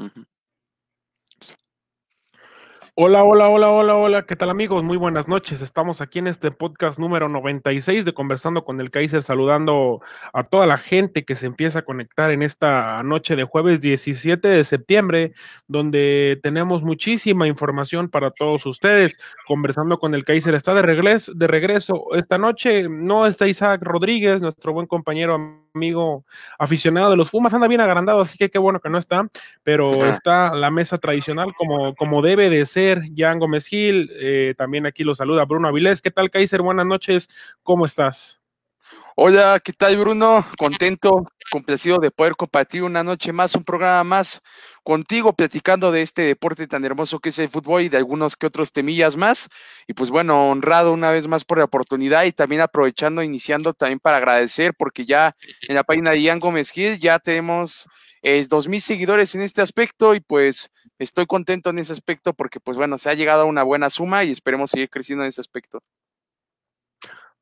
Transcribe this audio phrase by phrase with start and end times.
[0.00, 0.22] Mm-hmm.
[2.96, 4.82] Hola, hola, hola, hola, hola, ¿qué tal amigos?
[4.82, 5.62] Muy buenas noches.
[5.62, 10.00] Estamos aquí en este podcast número 96 de Conversando con el Kaiser, saludando
[10.32, 14.46] a toda la gente que se empieza a conectar en esta noche de jueves 17
[14.48, 15.32] de septiembre,
[15.68, 19.16] donde tenemos muchísima información para todos ustedes.
[19.46, 22.88] Conversando con el Kaiser está de regreso, de regreso esta noche.
[22.88, 26.24] No está Isaac Rodríguez, nuestro buen compañero amigo
[26.58, 29.28] aficionado de los Pumas, anda bien agrandado, así que qué bueno que no está,
[29.62, 32.79] pero está la mesa tradicional como, como debe de ser,
[33.16, 36.62] Jan Gómez Gil, eh, también aquí lo saluda Bruno Avilés, ¿qué tal Kaiser?
[36.62, 37.28] Buenas noches,
[37.62, 38.40] ¿cómo estás?
[39.16, 40.46] Hola, ¿qué tal Bruno?
[40.56, 44.40] Contento, complacido de poder compartir una noche más, un programa más
[44.82, 48.46] contigo, platicando de este deporte tan hermoso que es el fútbol y de algunos que
[48.46, 49.50] otros temillas más.
[49.86, 53.98] Y pues bueno, honrado una vez más por la oportunidad y también aprovechando, iniciando también
[54.00, 55.34] para agradecer, porque ya
[55.68, 57.88] en la página de Ian Gómez Gil ya tenemos
[58.22, 60.70] eh, dos mil seguidores en este aspecto y pues
[61.00, 64.22] estoy contento en ese aspecto porque pues bueno, se ha llegado a una buena suma
[64.22, 65.82] y esperemos seguir creciendo en ese aspecto.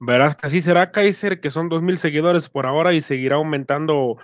[0.00, 4.16] Verás que así será, Kaiser, que son dos mil seguidores por ahora y seguirá aumentando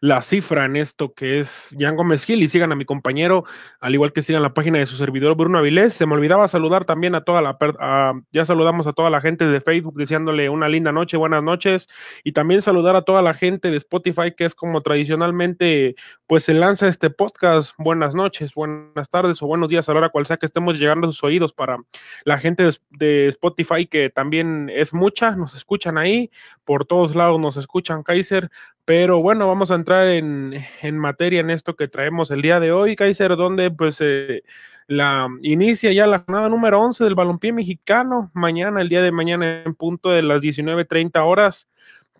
[0.00, 3.44] la cifra en esto que es Jan Gómez y sigan a mi compañero,
[3.80, 5.94] al igual que sigan la página de su servidor Bruno Avilés.
[5.94, 7.56] Se me olvidaba saludar también a toda la,
[8.32, 11.88] ya saludamos a toda la gente de Facebook deseándole una linda noche, buenas noches
[12.24, 15.94] y también saludar a toda la gente de Spotify que es como tradicionalmente
[16.26, 17.74] pues se lanza este podcast.
[17.78, 21.08] Buenas noches, buenas tardes o buenos días a la hora cual sea que estemos llegando
[21.08, 21.78] a sus oídos para
[22.24, 26.30] la gente de, de Spotify que también es mucha, nos escuchan ahí,
[26.64, 28.50] por todos lados nos escuchan Kaiser,
[28.88, 30.54] pero bueno, vamos a entrar en,
[30.92, 34.44] materia en esto que traemos el día de hoy, Kaiser, donde pues eh,
[34.86, 39.62] la inicia ya la jornada número 11 del balompié mexicano, mañana, el día de mañana
[39.62, 41.68] en punto de las 19.30 horas,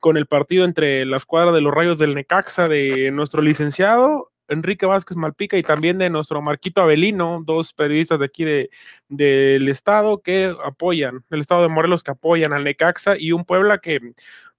[0.00, 4.86] con el partido entre la escuadra de los Rayos del Necaxa de nuestro licenciado Enrique
[4.86, 8.70] Vázquez Malpica y también de nuestro Marquito Avelino, dos periodistas de aquí de,
[9.08, 13.78] del estado que apoyan, el estado de Morelos que apoyan al Necaxa y un Puebla
[13.78, 14.00] que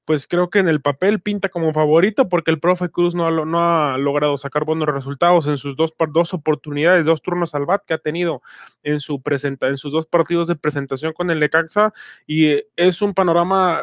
[0.10, 3.94] pues creo que en el papel pinta como favorito porque el profe Cruz no ha,
[3.94, 7.94] ha logrado sacar buenos resultados en sus dos, dos oportunidades, dos turnos al bat que
[7.94, 8.42] ha tenido
[8.82, 11.94] en, su presenta, en sus dos partidos de presentación con el Necaxa
[12.26, 13.82] y eh, es un panorama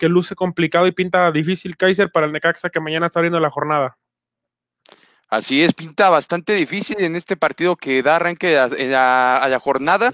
[0.00, 3.50] que luce complicado y pinta difícil Kaiser para el Necaxa que mañana está abriendo la
[3.50, 3.98] jornada.
[5.28, 10.12] Así es, pinta bastante difícil en este partido que da arranque a, a la jornada.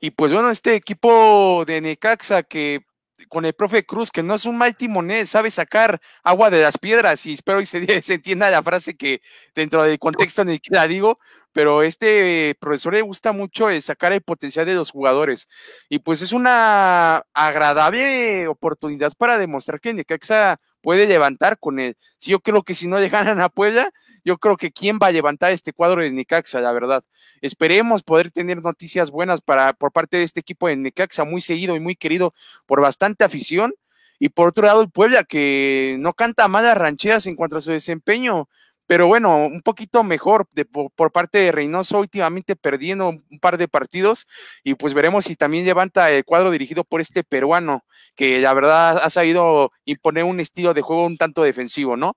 [0.00, 2.84] Y pues bueno, este equipo de Necaxa que
[3.28, 6.78] con el profe Cruz, que no es un mal timonel, sabe sacar agua de las
[6.78, 9.22] piedras, y espero que se, se entienda la frase que
[9.54, 11.18] dentro del contexto en el que la digo,
[11.54, 15.48] pero este profesor le gusta mucho sacar el potencial de los jugadores.
[15.88, 21.96] Y pues es una agradable oportunidad para demostrar que Necaxa puede levantar con él.
[22.18, 23.92] Si yo creo que si no le ganan a Puebla,
[24.24, 27.04] yo creo que quién va a levantar este cuadro de Necaxa, la verdad.
[27.40, 31.76] Esperemos poder tener noticias buenas para, por parte de este equipo de Necaxa, muy seguido
[31.76, 32.34] y muy querido
[32.66, 33.72] por bastante afición.
[34.18, 37.70] Y por otro lado, el Puebla, que no canta malas rancheras en cuanto a su
[37.70, 38.48] desempeño,
[38.86, 43.68] pero bueno, un poquito mejor de, por, parte de Reynoso, últimamente perdiendo un par de
[43.68, 44.26] partidos,
[44.62, 47.84] y pues veremos si también levanta el cuadro dirigido por este peruano,
[48.14, 52.16] que la verdad ha sabido imponer un estilo de juego un tanto defensivo, ¿no?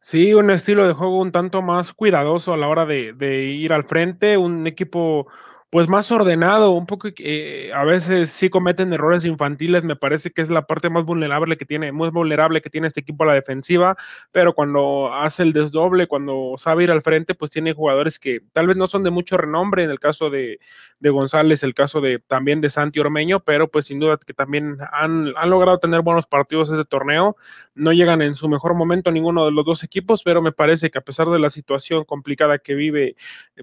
[0.00, 3.72] Sí, un estilo de juego un tanto más cuidadoso a la hora de, de ir
[3.72, 5.26] al frente, un equipo
[5.70, 10.40] pues más ordenado, un poco, eh, a veces sí cometen errores infantiles, me parece que
[10.40, 13.34] es la parte más vulnerable que tiene, muy vulnerable que tiene este equipo a la
[13.34, 13.96] defensiva,
[14.32, 18.66] pero cuando hace el desdoble, cuando sabe ir al frente, pues tiene jugadores que tal
[18.66, 20.58] vez no son de mucho renombre, en el caso de,
[21.00, 24.78] de González, el caso de también de Santi Ormeño, pero pues sin duda que también
[24.92, 27.36] han, han logrado tener buenos partidos ese torneo,
[27.74, 30.98] no llegan en su mejor momento ninguno de los dos equipos, pero me parece que
[30.98, 33.16] a pesar de la situación complicada que vive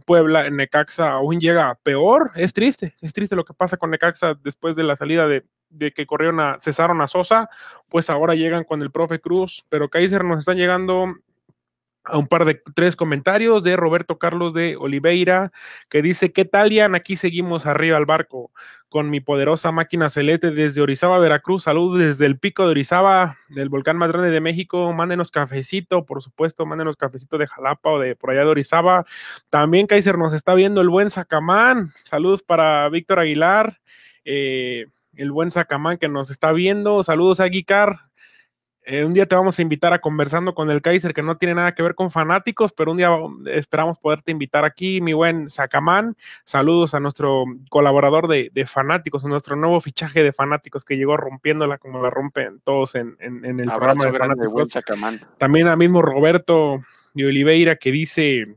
[0.06, 2.32] Puebla, en Necaxa aún llega peor.
[2.36, 5.44] Es triste, es triste lo que pasa con Necaxa después de la salida de,
[5.92, 7.50] que corrieron a, cesaron a Sosa,
[7.90, 11.16] pues ahora llegan con el profe Cruz, pero Kaiser nos están llegando
[12.06, 15.52] a un par de tres comentarios de Roberto Carlos de Oliveira,
[15.90, 16.96] que dice, ¿qué tal, Ian?
[16.96, 18.52] Aquí seguimos arriba al barco
[18.90, 21.64] con mi poderosa máquina celeste desde Orizaba, Veracruz.
[21.64, 24.94] Saludos desde el pico de Orizaba, del volcán más grande de México.
[24.94, 29.06] Mándenos cafecito, por supuesto, mándenos cafecito de Jalapa o de por allá de Orizaba.
[29.50, 31.92] También Kaiser nos está viendo el buen Sacamán.
[31.94, 33.80] Saludos para Víctor Aguilar.
[34.24, 34.86] Eh,
[35.16, 37.04] el buen Sacamán que nos está viendo.
[37.04, 38.05] Saludos a Guicar,
[38.86, 41.56] eh, un día te vamos a invitar a conversando con el Kaiser, que no tiene
[41.56, 43.10] nada que ver con fanáticos, pero un día
[43.48, 46.16] esperamos poderte invitar aquí, mi buen Sacamán.
[46.44, 51.80] Saludos a nuestro colaborador de, fanáticos, a nuestro nuevo fichaje de fanáticos que llegó rompiéndola
[51.80, 54.70] como la rompen todos en, el programa de fanáticos.
[55.40, 56.82] También a mismo Roberto
[57.14, 58.56] de Oliveira que dice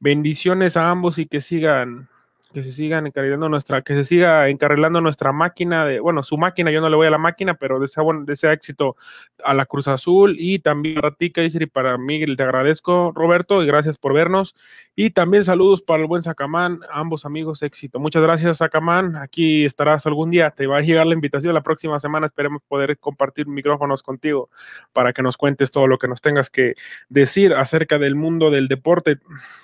[0.00, 2.09] bendiciones a ambos y que sigan
[2.52, 6.70] que se sigan encarrilando nuestra, que se siga encarrilando nuestra máquina de, bueno, su máquina,
[6.70, 8.96] yo no le voy a la máquina, pero desea, bueno, desea éxito
[9.44, 13.62] a la Cruz Azul y también para ti, Kaiser, y para Miguel, te agradezco, Roberto,
[13.62, 14.56] y gracias por vernos.
[14.96, 18.00] Y también saludos para el buen Sacamán, ambos amigos, éxito.
[18.00, 19.16] Muchas gracias, Sacamán.
[19.16, 22.98] Aquí estarás algún día, te va a llegar la invitación la próxima semana, esperemos poder
[22.98, 24.50] compartir micrófonos contigo
[24.92, 26.74] para que nos cuentes todo lo que nos tengas que
[27.08, 29.18] decir acerca del mundo del deporte.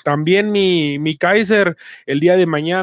[0.04, 2.75] También mi, mi Kaiser, el día de mañana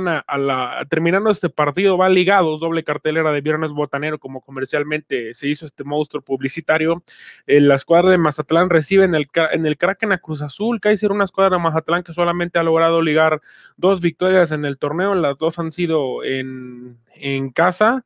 [0.89, 5.83] terminando este partido, va ligado, doble cartelera de Viernes Botanero, como comercialmente se hizo este
[5.83, 7.03] monstruo publicitario.
[7.45, 11.25] la escuadra de Mazatlán recibe en el, en el Kraken a Cruz Azul, Kaiser, una
[11.25, 13.41] escuadra de Mazatlán que solamente ha logrado ligar
[13.77, 18.05] dos victorias en el torneo, las dos han sido en, en casa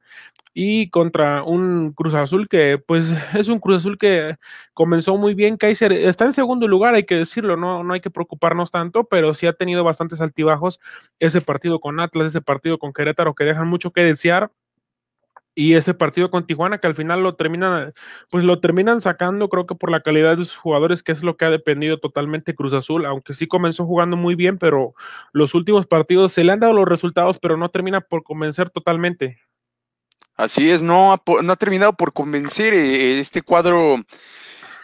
[0.59, 4.37] y contra un Cruz Azul que pues es un Cruz Azul que
[4.73, 5.55] comenzó muy bien.
[5.55, 9.35] Kaiser está en segundo lugar, hay que decirlo, no, no hay que preocuparnos tanto, pero
[9.35, 10.79] sí ha tenido bastantes altibajos
[11.19, 14.51] ese partido con Atlas, ese partido con Querétaro que dejan mucho que desear
[15.53, 17.93] y ese partido con Tijuana que al final lo terminan,
[18.31, 21.37] pues lo terminan sacando, creo que por la calidad de sus jugadores, que es lo
[21.37, 24.95] que ha dependido totalmente Cruz Azul, aunque sí comenzó jugando muy bien, pero
[25.33, 29.37] los últimos partidos se le han dado los resultados, pero no termina por convencer totalmente.
[30.37, 34.05] Así es, no ha, terminado por convencer eh, este cuadro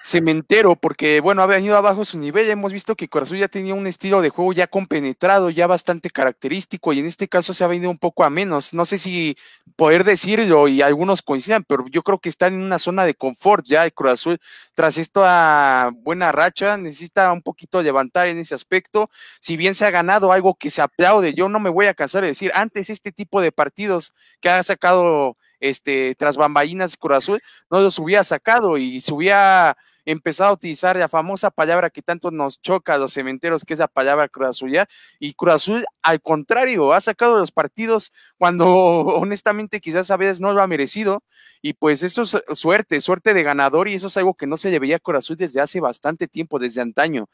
[0.04, 2.50] cementero, porque bueno, ha venido abajo su nivel.
[2.50, 6.92] Hemos visto que Corazón ya tenía un estilo de juego ya compenetrado, ya bastante característico,
[6.92, 8.74] y en este caso se ha venido un poco a menos.
[8.74, 9.38] No sé si
[9.76, 13.66] poder decirlo y algunos coincidan, pero yo creo que están en una zona de confort
[13.66, 14.26] ya el Cruz
[14.74, 19.10] tras esta buena racha, necesita un poquito levantar en ese aspecto.
[19.40, 22.24] Si bien se ha ganado algo que se aplaude, yo no me voy a cansar
[22.24, 27.42] de decir, antes este tipo de partidos que ha sacado este, tras bambalinas Cruz Azul,
[27.72, 32.32] no los hubiera sacado y se hubiera empezado a utilizar la famosa palabra que tanto
[32.32, 34.74] nos choca a los cementeros, que es la palabra Cruz Azul,
[35.20, 40.54] y Cruz Azul, al contrario, ha sacado los partidos cuando honestamente quizás a veces no
[40.54, 41.24] lo ha merecido,
[41.62, 44.70] y pues eso es suerte, suerte de ganador, y eso es algo que no se
[44.70, 47.30] le a Cruz Azul desde hace bastante tiempo, desde antaño.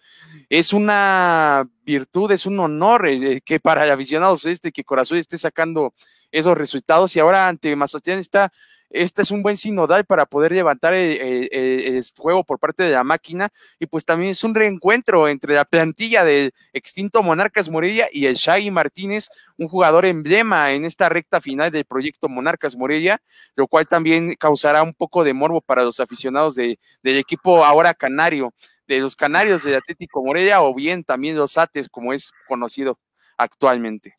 [0.50, 5.38] Es una virtud, es un honor eh, que para aficionados este, que Cruz Azul esté
[5.38, 5.94] sacando
[6.32, 7.16] esos resultados.
[7.16, 8.52] Y ahora ante Mazatlán está,
[8.90, 13.50] este es un buen sinodal para poder levantar el, juego por parte de la máquina
[13.80, 18.36] y pues también es un reencuentro entre la plantilla del extinto Monarcas Morelia y el
[18.36, 23.22] Shaggy Martínez, un jugador emblema en esta recta final del proyecto Monarcas Morelia,
[23.56, 28.54] lo cual también causará un poco de morbo para los aficionados del equipo ahora canario,
[28.88, 33.00] de los canarios del Atlético Morelia o bien también los Ates como es conocido
[33.38, 34.19] actualmente.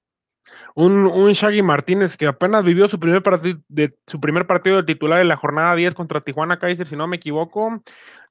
[0.75, 4.83] Un, un Shaggy Martínez que apenas vivió su primer, partido de, su primer partido de
[4.85, 7.83] titular en la jornada 10 contra Tijuana Kaiser, si no me equivoco.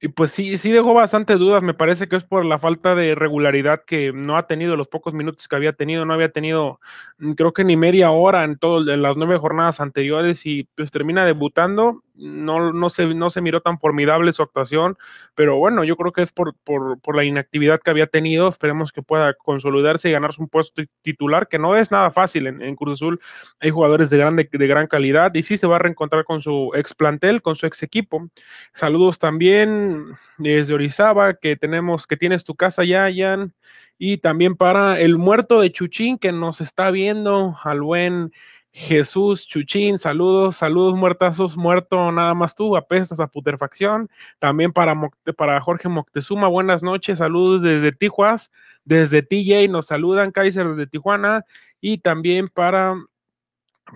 [0.02, 1.62] Y pues sí, sí dejó bastantes dudas.
[1.62, 5.14] Me parece que es por la falta de regularidad que no ha tenido los pocos
[5.14, 6.06] minutos que había tenido.
[6.06, 6.80] No había tenido,
[7.18, 11.26] mm, creo que ni media hora en todas las nueve jornadas anteriores y pues termina
[11.26, 14.98] debutando no, no, se, no se miró tan formidable su actuación,
[15.36, 18.50] pero bueno, yo creo que es por, por, por, la inactividad que había tenido.
[18.50, 22.62] Esperemos que pueda consolidarse y ganarse un puesto titular, que no es nada fácil en,
[22.62, 23.20] en Cruz Azul.
[23.60, 26.72] Hay jugadores de, grande, de gran calidad y sí se va a reencontrar con su
[26.76, 28.30] ex plantel, con su ex equipo.
[28.74, 29.89] Saludos también
[30.38, 33.54] desde Orizaba, que tenemos, que tienes tu casa ya, Jan.
[33.98, 38.32] Y también para el muerto de Chuchín que nos está viendo, al buen
[38.72, 44.10] Jesús Chuchín, saludos, saludos muertazos, muerto nada más tú, apestas a putrefacción.
[44.38, 44.96] También para,
[45.36, 48.52] para Jorge Moctezuma, buenas noches, saludos desde Tijuas,
[48.86, 51.46] desde TJ, nos saludan Kaiser desde Tijuana.
[51.82, 52.96] Y también para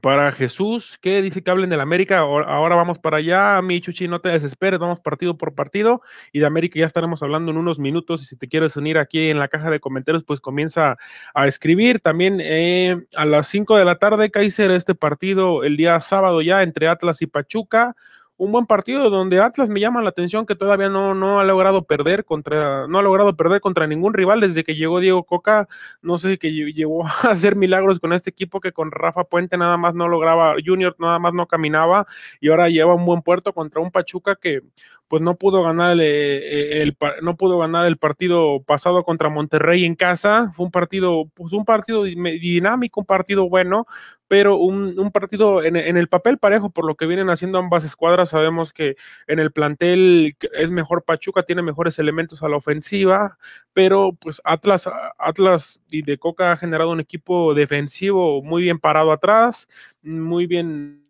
[0.02, 2.20] para Jesús, que dice que hablen del América.
[2.20, 3.62] Ahora vamos para allá.
[3.62, 6.02] Mi Chuchi, no te desesperes, vamos partido por partido.
[6.32, 8.24] Y de América ya estaremos hablando en unos minutos.
[8.24, 10.98] Y si te quieres unir aquí en la caja de comentarios, pues comienza
[11.34, 12.00] a escribir.
[12.00, 16.64] También eh, a las 5 de la tarde, Kaiser, este partido el día sábado ya
[16.64, 17.96] entre Atlas y Pachuca
[18.44, 21.86] un buen partido donde Atlas me llama la atención que todavía no, no ha logrado
[21.86, 25.68] perder contra, no ha logrado perder contra ningún rival desde que llegó Diego Coca,
[26.02, 29.78] no sé que llegó a hacer milagros con este equipo que con Rafa Puente nada
[29.78, 32.06] más no lograba, Junior nada más no caminaba
[32.42, 34.62] y ahora lleva un buen puerto contra un Pachuca que
[35.08, 39.96] pues no pudo ganar eh, el, no pudo ganar el partido pasado contra Monterrey en
[39.96, 43.86] casa, fue un partido, pues un partido dinámico, un partido bueno,
[44.28, 48.74] pero un, partido en, el papel parejo por lo que vienen haciendo ambas escuadras, sabemos
[48.74, 48.96] que
[49.28, 53.38] en el plantel es mejor Pachuca, tiene mejores elementos a la ofensiva,
[53.74, 59.12] pero pues Atlas, Atlas y de Coca ha generado un equipo defensivo muy bien parado
[59.12, 59.68] atrás,
[60.02, 61.04] muy bien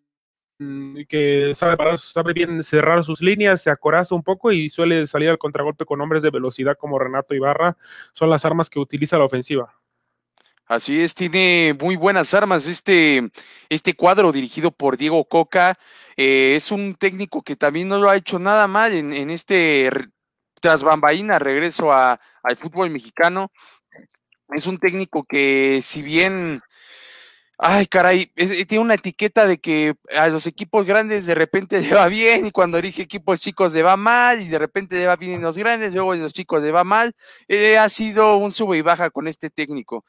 [1.09, 5.37] que sabe, sabe bien cerrar sus líneas, se acoraza un poco y suele salir al
[5.37, 7.77] contragolpe con hombres de velocidad como Renato Ibarra.
[8.13, 9.73] Son las armas que utiliza la ofensiva.
[10.65, 12.67] Así es, tiene muy buenas armas.
[12.67, 13.29] Este,
[13.69, 15.77] este cuadro dirigido por Diego Coca
[16.15, 19.89] eh, es un técnico que también no lo ha hecho nada mal en, este
[20.61, 23.51] tras bambaína regreso a, al fútbol mexicano.
[24.49, 26.61] Es un técnico que si bien
[27.65, 31.93] Ay, caray, eh, tiene una etiqueta de que a los equipos grandes de repente le
[31.93, 35.15] va bien y cuando dirige equipos chicos le va mal y de repente le va
[35.15, 37.13] bien en los grandes, luego en los chicos le va mal.
[37.47, 40.03] Eh, ha sido un sube y baja con este técnico.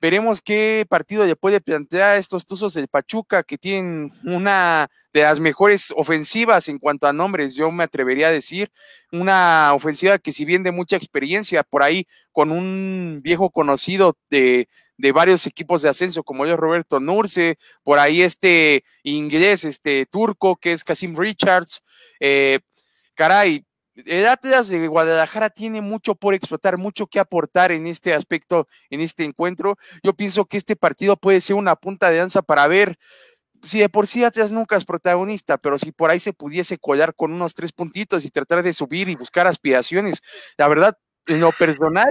[0.00, 5.22] Veremos qué partido le puede plantear a estos Tuzos del Pachuca que tienen una de
[5.22, 8.70] las mejores ofensivas en cuanto a nombres, yo me atrevería a decir,
[9.12, 14.68] una ofensiva que si bien de mucha experiencia por ahí con un viejo conocido de
[15.00, 20.56] de varios equipos de ascenso, como yo Roberto Nurce, por ahí este inglés, este turco,
[20.56, 21.82] que es Casim Richards.
[22.20, 22.60] Eh,
[23.14, 23.64] caray,
[24.06, 29.00] el Atlas de Guadalajara tiene mucho por explotar, mucho que aportar en este aspecto, en
[29.00, 29.76] este encuentro.
[30.02, 32.98] Yo pienso que este partido puede ser una punta de danza para ver
[33.62, 37.14] si de por sí Atlas nunca es protagonista, pero si por ahí se pudiese colar
[37.14, 40.22] con unos tres puntitos y tratar de subir y buscar aspiraciones,
[40.56, 42.10] la verdad, en lo personal,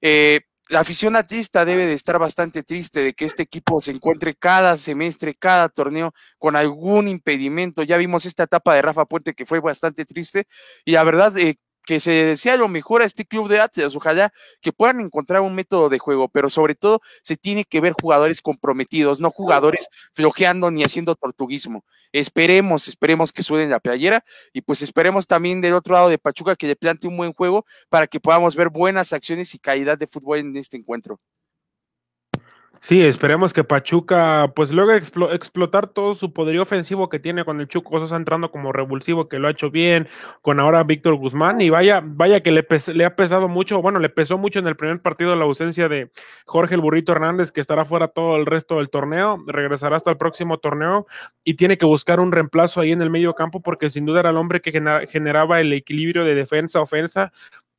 [0.00, 4.34] eh, la afición atista debe de estar bastante triste de que este equipo se encuentre
[4.34, 7.82] cada semestre, cada torneo con algún impedimento.
[7.82, 10.46] Ya vimos esta etapa de Rafa Puente que fue bastante triste
[10.84, 14.32] y la verdad eh, que se desea lo mejor a este club de Atlas, ojalá
[14.60, 18.40] que puedan encontrar un método de juego, pero sobre todo se tiene que ver jugadores
[18.40, 21.84] comprometidos, no jugadores flojeando ni haciendo tortuguismo.
[22.12, 26.56] Esperemos, esperemos que suenen la playera y pues esperemos también del otro lado de Pachuca
[26.56, 30.06] que le plante un buen juego para que podamos ver buenas acciones y calidad de
[30.06, 31.18] fútbol en este encuentro.
[32.86, 37.66] Sí, esperemos que Pachuca pues logre explotar todo su poderío ofensivo que tiene con el
[37.66, 40.06] Chuco Sosa entrando como revulsivo, que lo ha hecho bien,
[40.42, 44.10] con ahora Víctor Guzmán, y vaya, vaya que le, le ha pesado mucho, bueno, le
[44.10, 46.10] pesó mucho en el primer partido la ausencia de
[46.44, 50.18] Jorge el Burrito Hernández, que estará fuera todo el resto del torneo, regresará hasta el
[50.18, 51.06] próximo torneo,
[51.42, 54.28] y tiene que buscar un reemplazo ahí en el medio campo, porque sin duda era
[54.28, 54.72] el hombre que
[55.08, 57.32] generaba el equilibrio de defensa-ofensa,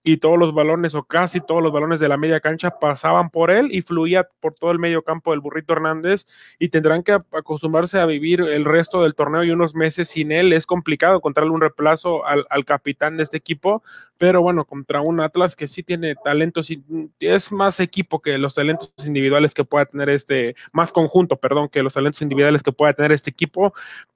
[0.08, 3.50] y todos los balones o casi todos los balones de la media cancha pasaban por
[3.50, 6.28] él y fluía por todo el medio campo del burrito Hernández
[6.60, 10.54] y tendrán que acostumbrarse a vivir el resto del torneo y unos meses sin él.
[10.54, 13.82] Es complicado encontrarle un reemplazo al, capitán de este equipo,
[14.20, 16.84] pero bueno, contra un Atlas que sí tiene talentos y
[17.20, 21.82] es más equipo que los talentos individuales que pueda tener este, más conjunto, perdón, que
[21.82, 23.74] los talentos individuales que pueda tener este equipo.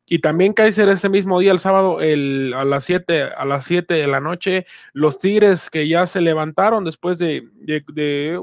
[0.10, 3.94] Y también Kaiser ese mismo día, el sábado, el, a las 7 a las 7
[3.94, 7.48] de la noche, los Tigres que ya se levantaron después de,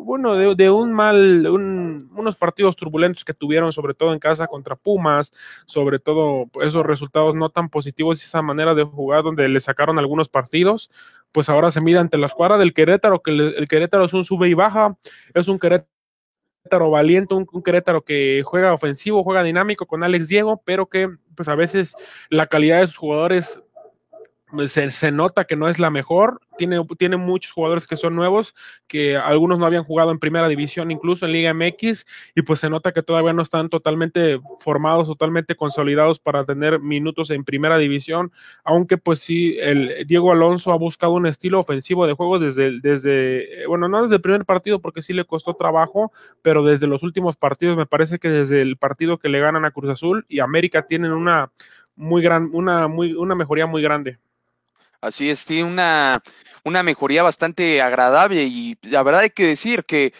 [0.00, 5.32] bueno, de, un mal, unos partidos turbulentos que tuvieron, sobre todo en casa contra Pumas,
[5.66, 9.99] sobre todo esos resultados no tan positivos y esa manera de jugar donde le sacaron
[9.99, 10.90] algunos partidos,
[11.32, 14.49] pues ahora se mira ante la escuadra del Querétaro, que el, Querétaro es un sube
[14.49, 14.96] y baja,
[15.35, 15.96] es un Querétaro
[16.68, 21.49] valiente, un, un, Querétaro que juega ofensivo, juega dinámico con Alex Diego, pero que pues
[21.49, 21.94] a veces
[22.30, 23.61] la calidad de sus jugadores
[24.66, 26.40] se, nota que no es la mejor.
[26.58, 28.54] Tiene, tiene muchos jugadores que son nuevos,
[28.86, 32.70] que algunos no habían jugado en primera división, incluso en Liga MX, y pues se
[32.70, 38.32] nota que todavía no están totalmente formados, totalmente consolidados para tener minutos en primera división,
[38.64, 43.66] aunque pues sí, el Diego Alonso ha buscado un estilo ofensivo de juego desde, desde
[43.66, 47.36] bueno, no desde el primer partido porque sí le costó trabajo, pero desde los últimos
[47.36, 50.86] partidos, me parece que desde el partido que le ganan a Cruz Azul y América
[50.86, 51.50] tienen una
[51.96, 54.18] muy gran, una, muy, una mejoría muy grande.
[55.00, 56.23] Así es, tiene una,
[56.65, 60.12] una mejoría bastante agradable y la verdad hay que decir que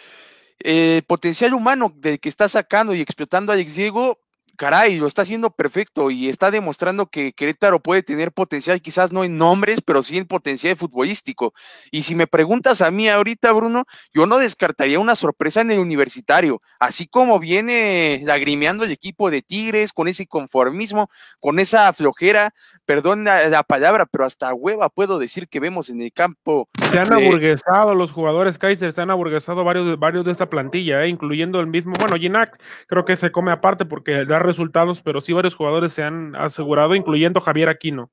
[0.59, 4.19] el potencial humano del que está sacando y explotando a Alex Diego
[4.57, 9.23] caray, lo está haciendo perfecto y está demostrando que Querétaro puede tener potencial, quizás no
[9.23, 11.53] en nombres, pero sí en potencial futbolístico.
[11.91, 15.79] Y si me preguntas a mí ahorita, Bruno, yo no descartaría una sorpresa en el
[15.79, 21.09] universitario, así como viene lagrimeando el equipo de Tigres con ese conformismo,
[21.39, 22.53] con esa flojera,
[22.85, 26.67] perdón la, palabra, pero hasta hueva puedo decir que vemos en el campo.
[26.91, 31.09] Se han aburguesado los jugadores Kaiser, se han aburguesado varios, varios de esta plantilla, eh,
[31.09, 35.33] incluyendo el mismo, bueno, Ginac creo que se come aparte porque da resultados, pero sí
[35.33, 38.09] varios jugadores se han asegurado, incluyendo Javier Aquino.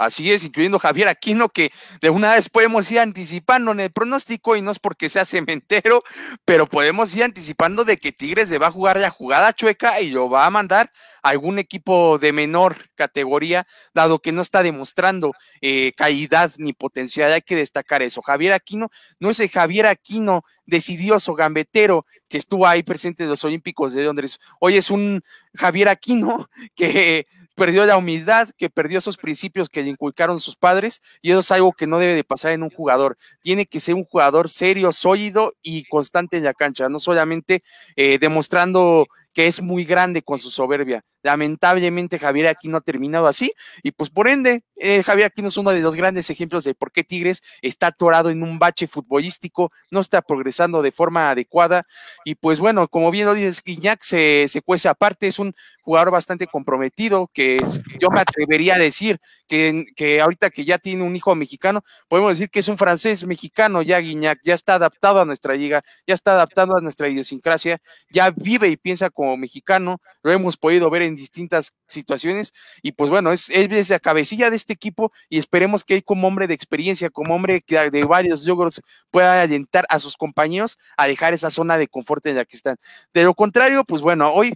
[0.00, 4.56] Así es, incluyendo Javier Aquino, que de una vez podemos ir anticipando en el pronóstico,
[4.56, 6.02] y no es porque sea cementero,
[6.46, 10.08] pero podemos ir anticipando de que Tigres le va a jugar la jugada chueca y
[10.08, 10.90] lo va a mandar
[11.22, 17.30] a algún equipo de menor categoría, dado que no está demostrando eh, calidad ni potencial.
[17.34, 18.22] Hay que destacar eso.
[18.22, 18.88] Javier Aquino
[19.18, 24.04] no es el Javier Aquino decidioso, gambetero, que estuvo ahí presente en los Olímpicos de
[24.04, 24.40] Londres.
[24.60, 25.22] Hoy es un
[25.54, 31.02] Javier Aquino que perdió la humildad, que perdió esos principios que le inculcaron sus padres,
[31.22, 33.16] y eso es algo que no debe de pasar en un jugador.
[33.42, 37.62] Tiene que ser un jugador serio, sólido y constante en la cancha, no solamente
[37.96, 39.06] eh, demostrando
[39.40, 41.02] que es muy grande con su soberbia.
[41.22, 45.70] Lamentablemente Javier Aquino ha terminado así y pues por ende eh, Javier Aquino es uno
[45.70, 50.00] de los grandes ejemplos de por qué Tigres está atorado en un bache futbolístico, no
[50.00, 51.82] está progresando de forma adecuada
[52.24, 56.10] y pues bueno, como bien lo dices, Guiñac se, se cuece aparte, es un jugador
[56.10, 57.58] bastante comprometido que
[57.98, 62.32] yo me atrevería a decir que, que ahorita que ya tiene un hijo mexicano, podemos
[62.32, 66.14] decir que es un francés mexicano ya Guiñac, ya está adaptado a nuestra liga, ya
[66.14, 67.78] está adaptado a nuestra idiosincrasia,
[68.10, 73.10] ya vive y piensa como mexicano, lo hemos podido ver en distintas situaciones y pues
[73.10, 76.54] bueno, es, es la cabecilla de este equipo y esperemos que él como hombre de
[76.54, 81.76] experiencia, como hombre de varios logros pueda alentar a sus compañeros a dejar esa zona
[81.78, 82.76] de confort en la que están.
[83.12, 84.54] De lo contrario, pues bueno, hoy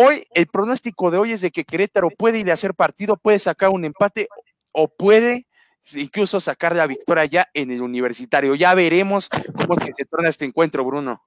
[0.00, 3.40] Hoy el pronóstico de hoy es de que Querétaro puede ir a hacer partido, puede
[3.40, 4.28] sacar un empate
[4.72, 5.48] o puede
[5.94, 8.54] incluso sacar la victoria ya en el universitario.
[8.54, 11.24] Ya veremos cómo es que se torna este encuentro, Bruno.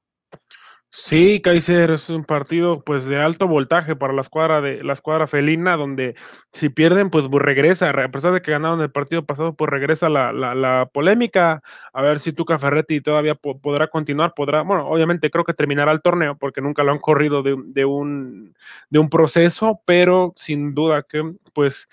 [0.93, 5.25] Sí, Kaiser es un partido pues de alto voltaje para la escuadra de la escuadra
[5.25, 6.15] felina, donde
[6.51, 10.33] si pierden, pues, regresa, a pesar de que ganaron el partido pasado, pues regresa la,
[10.33, 15.45] la, la polémica, a ver si Tuca Ferretti todavía podrá continuar, podrá, bueno, obviamente creo
[15.45, 18.53] que terminará el torneo, porque nunca lo han corrido de, de un,
[18.89, 21.87] de un proceso, pero sin duda que pues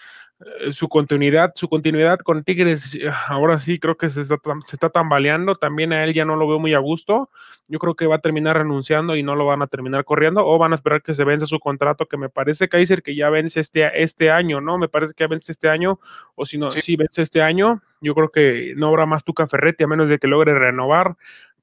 [0.72, 4.88] su continuidad, su continuidad con Tigres, eh, ahora sí creo que se está, se está
[4.88, 7.28] tambaleando, también a él ya no lo veo muy a gusto,
[7.66, 10.56] yo creo que va a terminar renunciando y no lo van a terminar corriendo, o
[10.56, 13.58] van a esperar que se vence su contrato, que me parece, Kaiser, que ya vence
[13.58, 14.78] este, este año, ¿no?
[14.78, 15.98] Me parece que ya vence este año,
[16.36, 16.94] o si no, sí.
[16.94, 20.28] vence este año, yo creo que no habrá más Tuca Ferretti, a menos de que
[20.28, 21.16] logre renovar,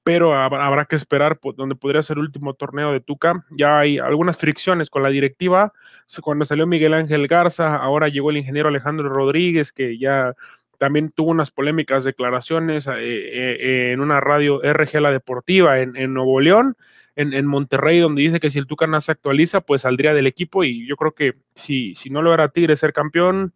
[0.06, 3.44] pero habrá que esperar donde podría ser el último torneo de Tuca.
[3.50, 5.74] Ya hay algunas fricciones con la directiva.
[6.22, 10.36] Cuando salió Miguel Ángel Garza, ahora llegó el ingeniero Alejandro Rodríguez, que ya
[10.78, 16.40] también tuvo unas polémicas declaraciones eh, eh, en una radio RG La Deportiva en, Nuevo
[16.40, 16.78] León,
[17.16, 20.28] en, en, Monterrey, donde dice que si el Tuca no se actualiza, pues saldría del
[20.28, 20.64] equipo.
[20.64, 23.56] Y yo creo que si, si no logra Tigre ser campeón,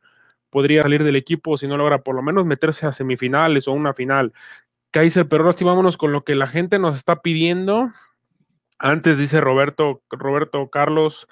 [0.50, 3.93] podría salir del equipo si no logra por lo menos meterse a semifinales o una
[3.93, 4.34] final.
[4.91, 7.91] Kaiser, ahora vámonos con lo que la gente nos está pidiendo.
[8.80, 11.28] Antes dice Roberto, Roberto Carlos,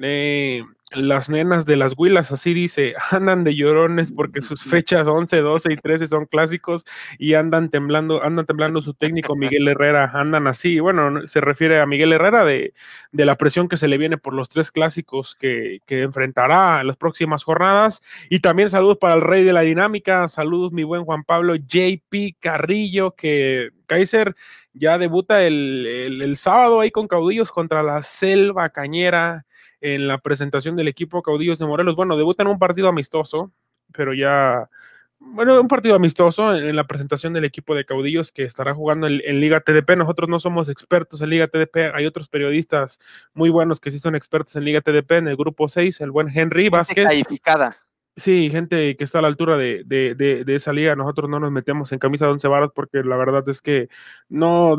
[0.00, 5.40] eh, las nenas de las huilas, así dice, andan de llorones porque sus fechas 11,
[5.40, 6.84] 12 y 13 son clásicos
[7.18, 11.86] y andan temblando, andan temblando su técnico Miguel Herrera, andan así, bueno, se refiere a
[11.86, 12.74] Miguel Herrera de,
[13.12, 16.86] de la presión que se le viene por los tres clásicos que, que, enfrentará en
[16.86, 18.00] las próximas jornadas.
[18.28, 22.36] Y también saludos para el rey de la dinámica, saludos mi buen Juan Pablo JP
[22.40, 24.34] Carrillo, que Kaiser
[24.72, 29.46] ya debuta el, el, el sábado ahí con caudillos contra la selva cañera
[29.84, 31.94] en la presentación del equipo Caudillos de Morelos.
[31.94, 33.52] Bueno, debutan un partido amistoso,
[33.92, 34.70] pero ya,
[35.18, 39.20] bueno, un partido amistoso en, la presentación del equipo de Caudillos que estará jugando en,
[39.22, 39.90] en, Liga TDP.
[39.98, 42.98] Nosotros no somos expertos en Liga TDP, hay otros periodistas
[43.34, 46.30] muy buenos que sí son expertos en Liga TDP, en el grupo 6, el buen
[46.34, 47.04] Henry Vázquez.
[47.04, 47.83] Calificada.
[48.16, 51.40] Sí, gente que está a la altura de, de, de, de, esa liga, nosotros no
[51.40, 53.88] nos metemos en camisa de once varas porque la verdad es que
[54.28, 54.76] no,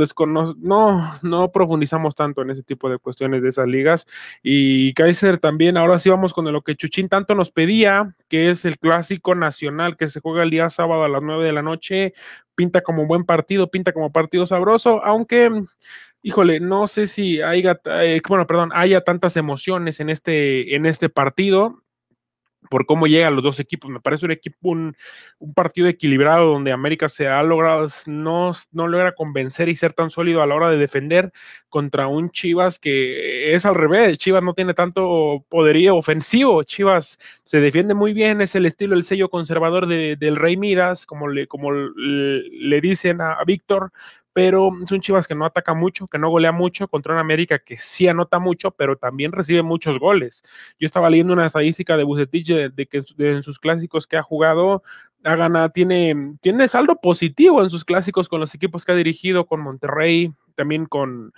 [0.57, 4.07] no, no profundizamos tanto en ese tipo de cuestiones de esas ligas.
[4.41, 8.63] Y Kaiser también, ahora sí vamos con lo que Chuchín tanto nos pedía, que es
[8.63, 12.13] el clásico nacional que se juega el día sábado a las nueve de la noche.
[12.55, 15.49] Pinta como buen partido, pinta como partido sabroso, aunque
[16.21, 21.09] híjole, no sé si haya, eh, bueno, perdón, haya tantas emociones en este, en este
[21.09, 21.84] partido
[22.69, 23.89] por cómo llegan los dos equipos.
[23.89, 24.95] Me parece un equipo, un,
[25.55, 30.41] partido equilibrado donde América se ha logrado, no, no logra convencer y ser tan sólido
[30.41, 31.31] a la hora de defender
[31.69, 34.17] contra un Chivas que es al revés.
[34.17, 36.63] Chivas no tiene tanto poderío ofensivo.
[36.63, 41.05] Chivas se defiende muy bien, es el estilo, el sello conservador de, del Rey Midas,
[41.05, 43.91] como le, como le, dicen a Víctor,
[44.35, 47.57] pero es un Chivas que no ataca mucho, que no golea mucho, contra un América
[47.57, 50.43] que sí anota mucho, pero también recibe muchos goles.
[50.77, 54.83] Yo estaba leyendo una estadística de Bucetich de, que en sus clásicos que ha jugado,
[55.23, 59.45] ha ganado, tiene, tiene saldo positivo en sus clásicos con los equipos que ha dirigido,
[59.45, 61.31] con Monterrey, también con,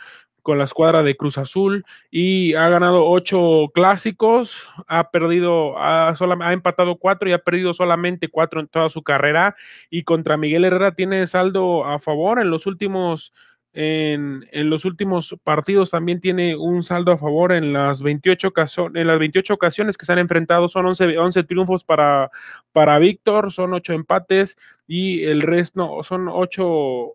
[0.47, 6.37] con la escuadra de Cruz Azul y ha ganado ocho clásicos, ha perdido, ha, sola,
[6.39, 9.57] ha, empatado cuatro y ha perdido solamente cuatro en toda su carrera.
[9.89, 13.33] Y contra Miguel Herrera tiene saldo a favor en los últimos
[13.79, 19.07] en, los últimos partidos también tiene un saldo a favor en las 28 ocasiones, en
[19.07, 20.67] las 28 ocasiones que se han enfrentado.
[20.67, 22.31] Son 11, 11 triunfos para,
[22.71, 24.57] para Víctor, son 8 empates
[24.87, 26.65] y el resto son 8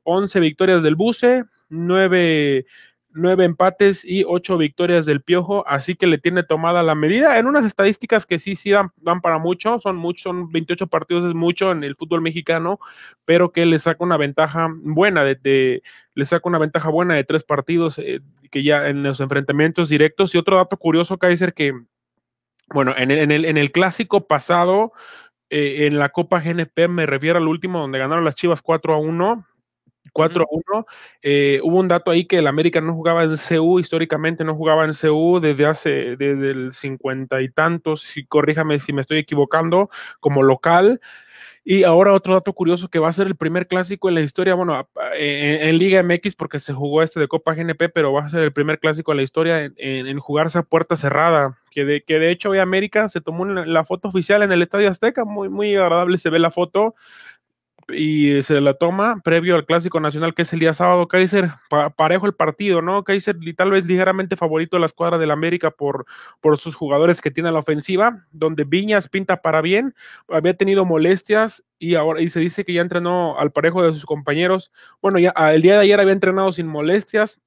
[0.05, 2.65] 11 victorias del Buce, 9
[3.15, 7.47] nueve empates y ocho victorias del Piojo, así que le tiene tomada la medida en
[7.47, 11.71] unas estadísticas que sí, sí dan, para mucho, son mucho, son 28 partidos, es mucho
[11.73, 12.79] en el fútbol mexicano,
[13.25, 15.83] pero que le saca una ventaja buena, de,
[16.15, 18.21] le saca una ventaja buena de tres partidos eh,
[18.51, 20.35] que ya en los enfrentamientos directos.
[20.35, 21.73] Y otro dato curioso, Kaiser, que,
[22.69, 24.93] bueno, en el, en el, en el clásico pasado,
[25.51, 28.99] eh, en la Copa GNP, me refiero al último, donde ganaron las Chivas 4 a
[28.99, 29.47] 1,
[30.13, 30.87] 4 a 1.
[31.23, 34.85] Eh, hubo un dato ahí que el América no jugaba en CU, históricamente no jugaba
[34.85, 39.91] en CU desde hace, desde el cincuenta y tantos, si corríjame si me estoy equivocando,
[40.21, 41.01] como local.
[41.65, 44.55] Y ahora otro dato curioso que va a ser el primer clásico en la historia,
[44.55, 48.43] bueno, en, Liga MX porque se jugó este de Copa GNP, pero va a ser
[48.43, 52.31] el primer clásico en la historia en, jugarse a puerta cerrada, que de, que de
[52.33, 56.19] hecho hoy América se tomó la foto oficial en el Estadio Azteca, muy, muy agradable
[56.19, 56.97] se ve la foto,
[57.93, 61.09] y se la toma previo al Clásico Nacional, que es el día sábado.
[61.09, 61.51] Kaiser,
[61.97, 63.05] parejo el partido, ¿no?
[63.05, 66.07] Kaiser tal vez ligeramente favorito de la escuadra del América por,
[66.41, 69.95] por sus jugadores que tiene la ofensiva, donde Viñas pinta para bien,
[70.29, 74.07] había tenido molestias y ahora y se dice que ya entrenó al parejo de sus
[74.07, 74.71] compañeros.
[75.01, 77.41] Bueno, ya el día de ayer había entrenado sin molestias,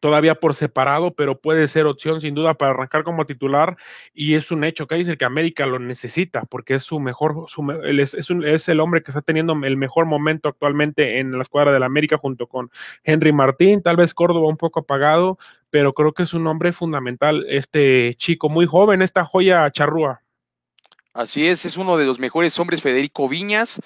[0.00, 3.76] todavía por separado, pero puede ser opción sin duda para arrancar como titular
[4.14, 7.70] y es un hecho que dice que América lo necesita porque es su mejor, su,
[7.82, 12.18] es, el hombre que está teniendo el mejor momento actualmente en la escuadra del América
[12.18, 12.70] junto con
[13.04, 15.38] Henry Martín, tal vez Córdoba un poco apagado,
[15.70, 20.22] pero creo que es un hombre fundamental este chico muy joven, esta joya charrúa.
[21.12, 23.80] Así es, es uno de los mejores hombres, Federico Viñas.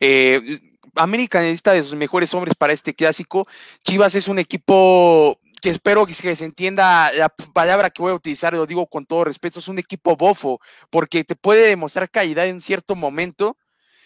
[0.00, 0.58] Eh,
[0.94, 3.46] América necesita de sus mejores hombres para este clásico.
[3.84, 8.52] Chivas es un equipo que espero que se entienda la palabra que voy a utilizar,
[8.52, 12.60] lo digo con todo respeto, es un equipo bofo, porque te puede demostrar calidad en
[12.60, 13.56] cierto momento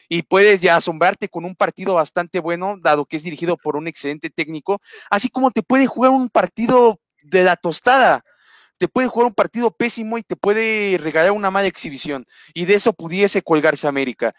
[0.08, 3.88] y puedes ya asombrarte con un partido bastante bueno, dado que es dirigido por un
[3.88, 8.22] excelente técnico, así como te puede jugar un partido de la tostada
[8.82, 12.26] te puede jugar un partido pésimo y te puede regalar una mala exhibición.
[12.52, 14.34] Y de eso pudiese colgarse América.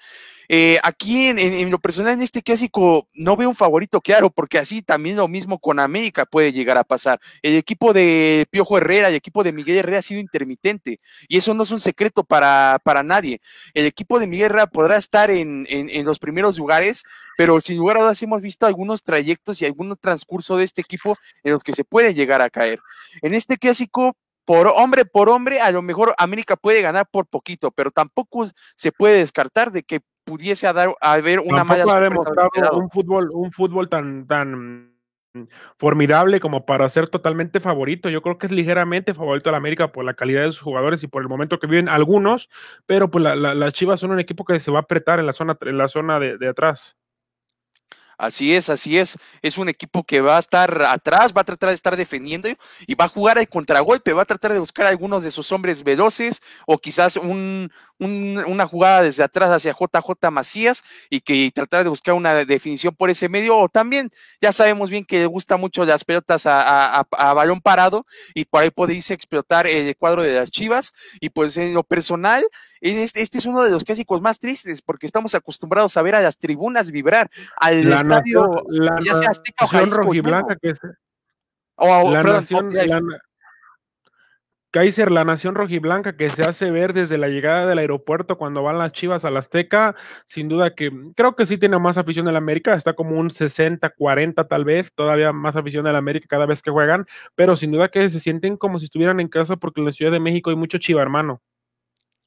[0.50, 4.82] Eh, aquí en, lo personal, en este clásico, no veo un favorito claro, porque así
[4.82, 7.22] también lo mismo con América puede llegar a pasar.
[7.42, 11.54] El equipo de Piojo Herrera, el equipo de Miguel Herrera ha sido intermitente, y eso
[11.54, 13.40] no es un secreto para, para nadie.
[13.74, 17.04] El equipo de Miguel Herrera podrá estar en, en, los primeros lugares,
[17.38, 21.18] pero sin lugar a dudas hemos visto algunos trayectos y algunos transcurso de este equipo
[21.46, 22.82] en los que se puede llegar a caer.
[23.22, 27.72] En este clásico, por hombre por hombre, a lo mejor América puede ganar por poquito,
[27.72, 32.90] pero tampoco se puede descartar de que pudiese dar, haber una mala ha demostrado un
[32.90, 34.94] fútbol, un fútbol tan, tan
[35.78, 38.10] formidable como para ser totalmente favorito.
[38.10, 41.04] Yo creo que es ligeramente favorito a la América por la calidad de sus jugadores
[41.04, 42.50] y por el momento que viven algunos,
[42.86, 45.58] pero pues las Chivas son un equipo que se va a apretar en la zona,
[45.62, 46.96] en la zona de atrás.
[48.18, 49.18] Así es, así es.
[49.42, 52.50] Es un equipo que va a estar atrás, va a tratar de estar defendiendo
[52.88, 55.52] y va a jugar al contragolpe, va a tratar de buscar a algunos de sus
[55.52, 61.84] hombres veloces o quizás un, una jugada desde atrás hacia JJ Macías y que tratar
[61.84, 63.58] de buscar una definición por ese medio.
[63.58, 64.10] O también
[64.42, 68.72] ya sabemos bien que le gusta mucho las pelotas a, balón parado y por ahí
[68.90, 70.94] irse explotar el cuadro de las Chivas.
[71.20, 72.44] Y pues en lo personal,
[72.84, 76.22] este, este, es uno de los clásicos más tristes porque estamos acostumbrados a ver a
[76.22, 80.74] las tribunas vibrar, al estadio, la ya sea Azteca o rojiblanca que
[81.78, 82.70] la nación,
[84.74, 88.80] Kaiser, la nación rojiblanca que se hace ver desde la llegada del aeropuerto cuando van
[88.80, 92.34] las Chivas a la Azteca, sin duda que creo que sí tiene más afición en
[92.34, 96.26] la América, está como un 60, 40 tal vez, todavía más afición en la América
[96.28, 99.58] cada vez que juegan, pero sin duda que se sienten como si estuvieran en casa
[99.58, 101.40] porque en la Ciudad de México hay mucho chiva hermano.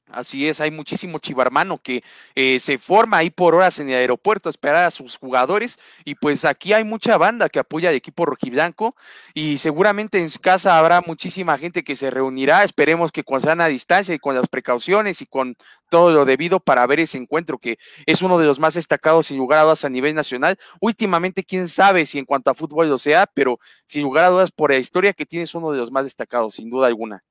[0.09, 2.01] Así es, hay muchísimo chivarmano que
[2.33, 6.15] eh, se forma ahí por horas en el aeropuerto a esperar a sus jugadores y
[6.15, 8.95] pues aquí hay mucha banda que apoya al equipo rojiblanco
[9.33, 14.15] y seguramente en casa habrá muchísima gente que se reunirá, esperemos que con sana distancia
[14.15, 15.57] y con las precauciones y con
[15.89, 19.37] todo lo debido para ver ese encuentro que es uno de los más destacados sin
[19.37, 20.57] lugar a dudas a nivel nacional.
[20.79, 24.51] Últimamente quién sabe si en cuanto a fútbol lo sea, pero sin lugar a dudas
[24.51, 27.26] por la historia que tiene es uno de los más destacados, sin duda alguna.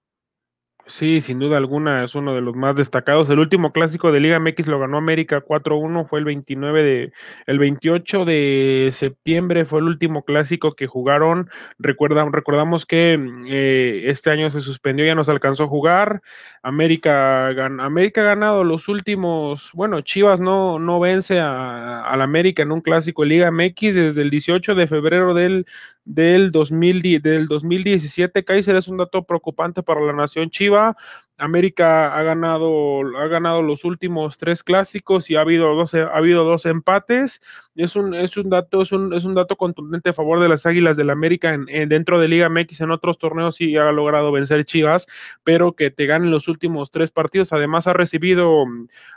[0.88, 3.29] Sí, sin duda alguna es uno de los más destacados.
[3.29, 7.12] El último clásico de Liga MX lo ganó América 4-1, fue el 29 de
[7.46, 11.51] el 28 de septiembre fue el último clásico que jugaron.
[11.79, 13.18] recordamos que
[13.49, 16.22] eh, este año se suspendió, ya no se alcanzó a jugar.
[16.62, 22.70] América América ha ganado los últimos, bueno, Chivas no no vence a, al América en
[22.70, 25.66] un clásico de Liga MX desde el 18 de febrero del
[26.07, 28.45] del, 2000, del 2017.
[28.45, 30.97] Kaiser es un dato preocupante para la nación Chiva,
[31.38, 36.44] América ha ganado, ha ganado los últimos tres clásicos y ha habido dos, ha habido
[36.44, 37.40] dos empates.
[37.75, 40.64] Es un, es un dato, es un, es un dato contundente a favor de las
[40.64, 42.81] Águilas del la América en, dentro de Liga MX.
[42.81, 45.07] En otros torneos sí ha logrado vencer Chivas,
[45.44, 47.53] pero que te ganen los últimos tres partidos.
[47.53, 48.64] Además, ha recibido,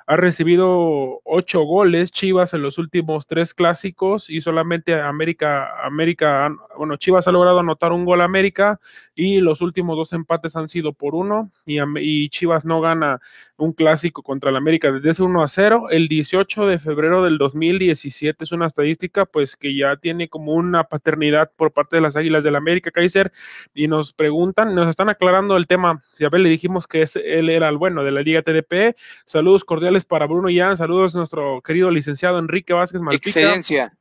[0.05, 6.97] ha recibido ocho goles Chivas en los últimos tres clásicos y solamente América, América, bueno,
[6.97, 8.79] Chivas ha logrado anotar un gol a América
[9.15, 13.19] y los últimos dos empates han sido por uno y, y Chivas no gana
[13.57, 15.87] un clásico contra el América desde ese 1 a 0.
[15.91, 20.85] El 18 de febrero del 2017 es una estadística pues que ya tiene como una
[20.85, 23.31] paternidad por parte de las Águilas del América, Kaiser,
[23.73, 26.01] y nos preguntan, nos están aclarando el tema.
[26.13, 28.95] Si a ver le dijimos que es, él era el bueno de la Liga TDP.
[29.25, 33.29] Saludos cordiales para Bruno Yan, saludos nuestro querido licenciado Enrique Vázquez Malpica.
[33.29, 33.98] Excelencia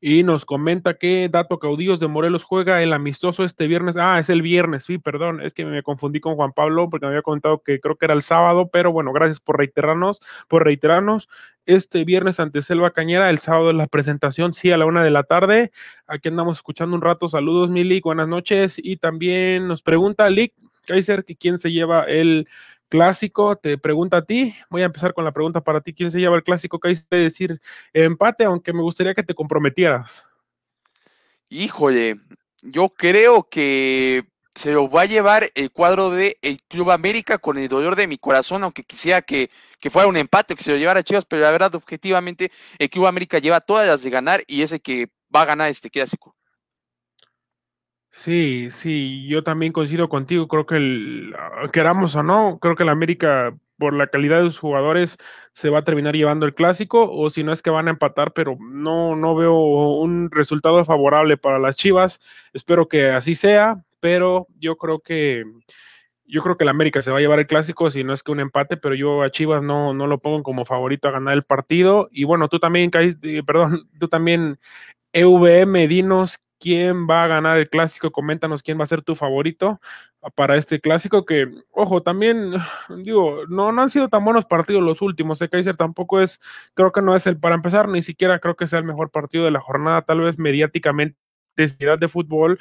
[0.00, 3.96] y nos comenta que Dato Caudillos de Morelos juega el amistoso este viernes.
[3.96, 7.10] Ah, es el viernes, sí, perdón, es que me confundí con Juan Pablo porque me
[7.10, 11.28] había contado que creo que era el sábado, pero bueno, gracias por reiterarnos, por reiterarnos.
[11.64, 15.10] Este viernes ante Selva Cañera, el sábado de la presentación, sí, a la una de
[15.12, 15.70] la tarde.
[16.08, 17.28] Aquí andamos escuchando un rato.
[17.28, 18.74] Saludos, Mili, buenas noches.
[18.82, 20.54] Y también nos pregunta Lick
[20.86, 22.48] Kaiser quién se lleva el
[22.92, 26.20] clásico, te pregunta a ti, voy a empezar con la pregunta para ti, ¿quién se
[26.20, 26.78] lleva el clásico?
[26.78, 27.58] ¿Qué de decir
[27.94, 28.44] empate?
[28.44, 30.22] Aunque me gustaría que te comprometieras.
[31.48, 32.20] Híjole,
[32.60, 34.24] yo creo que
[34.54, 38.06] se lo va a llevar el cuadro de el Club América con el dolor de
[38.06, 39.48] mi corazón, aunque quisiera que,
[39.80, 43.06] que fuera un empate, que se lo llevara Chivas, pero la verdad, objetivamente, el Club
[43.06, 46.36] América lleva todas las de ganar y es el que va a ganar este clásico.
[48.22, 50.46] Sí, sí, yo también coincido contigo.
[50.46, 54.44] Creo que el, ah, queramos o no, creo que el América, por la calidad de
[54.50, 55.16] sus jugadores,
[55.54, 58.32] se va a terminar llevando el clásico, o si no es que van a empatar,
[58.32, 62.20] pero no, no veo un resultado favorable para las Chivas.
[62.52, 65.44] Espero que así sea, pero yo creo que
[66.24, 68.30] yo creo que el América se va a llevar el clásico, si no es que
[68.30, 71.42] un empate, pero yo a Chivas no, no lo pongo como favorito a ganar el
[71.42, 72.08] partido.
[72.12, 74.60] Y bueno, tú también, eh, perdón, tú también,
[75.12, 79.80] EVM, dinos quién va a ganar el clásico, coméntanos quién va a ser tu favorito
[80.36, 82.52] para este clásico que, ojo, también,
[83.02, 85.48] digo, no, no han sido tan buenos partidos los últimos, ¿eh?
[85.48, 86.40] Kaiser tampoco es,
[86.74, 89.44] creo que no es el, para empezar, ni siquiera creo que sea el mejor partido
[89.44, 91.18] de la jornada, tal vez mediáticamente,
[91.56, 92.58] de de fútbol,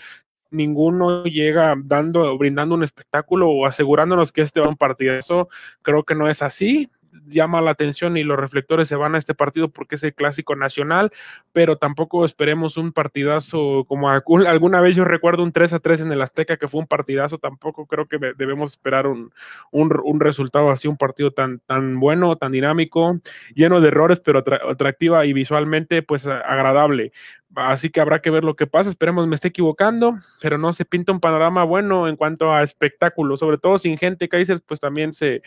[0.49, 5.13] ninguno llega dando, brindando un espectáculo o asegurándonos que este va a un partido.
[5.15, 5.47] Eso
[5.81, 6.89] creo que no es así
[7.31, 10.55] llama la atención y los reflectores se van a este partido porque es el clásico
[10.55, 11.11] nacional,
[11.53, 16.11] pero tampoco esperemos un partidazo como alguna vez yo recuerdo un 3 a 3 en
[16.11, 19.31] el Azteca que fue un partidazo, tampoco creo que debemos esperar un,
[19.71, 23.19] un, resultado así, un partido tan, tan bueno, tan dinámico,
[23.55, 27.11] lleno de errores, pero atractiva y visualmente pues agradable.
[27.55, 28.89] Así que habrá que ver lo que pasa.
[28.89, 33.35] Esperemos me esté equivocando, pero no se pinta un panorama bueno en cuanto a espectáculo,
[33.37, 34.29] sobre todo sin gente.
[34.29, 35.41] Kaiser, pues también se,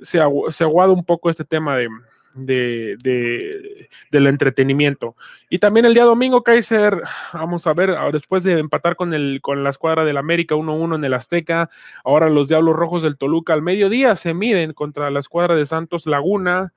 [0.00, 1.88] se, aguada un poco este tema de,
[2.34, 5.16] de, del entretenimiento.
[5.50, 9.64] Y también el día domingo, Kaiser, vamos a ver, después de empatar con, el, con
[9.64, 11.70] la escuadra del América 1-1 en el Azteca,
[12.04, 16.06] ahora los Diablos Rojos del Toluca al mediodía se miden contra la escuadra de Santos
[16.06, 16.72] Laguna.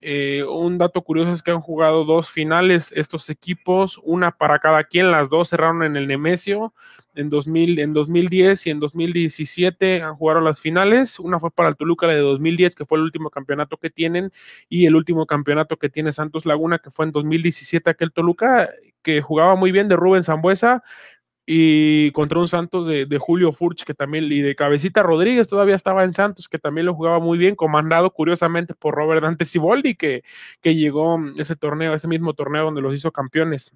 [0.00, 4.84] Eh, un dato curioso es que han jugado dos finales estos equipos, una para cada
[4.84, 6.72] quien, las dos cerraron en el Nemesio
[7.16, 11.76] en, 2000, en 2010 y en 2017 han jugado las finales, una fue para el
[11.76, 14.32] Toluca la de 2010 que fue el último campeonato que tienen
[14.68, 18.70] y el último campeonato que tiene Santos Laguna que fue en 2017 aquel Toluca
[19.02, 20.84] que jugaba muy bien de Rubén Zambuesa
[21.50, 26.04] y contra un Santos de, Julio Furch, que también, y de Cabecita Rodríguez, todavía estaba
[26.04, 30.24] en Santos, que también lo jugaba muy bien, comandado curiosamente por Robert Dante Siboldi, que,
[30.60, 33.72] que llegó ese torneo, ese mismo torneo donde los hizo campeones.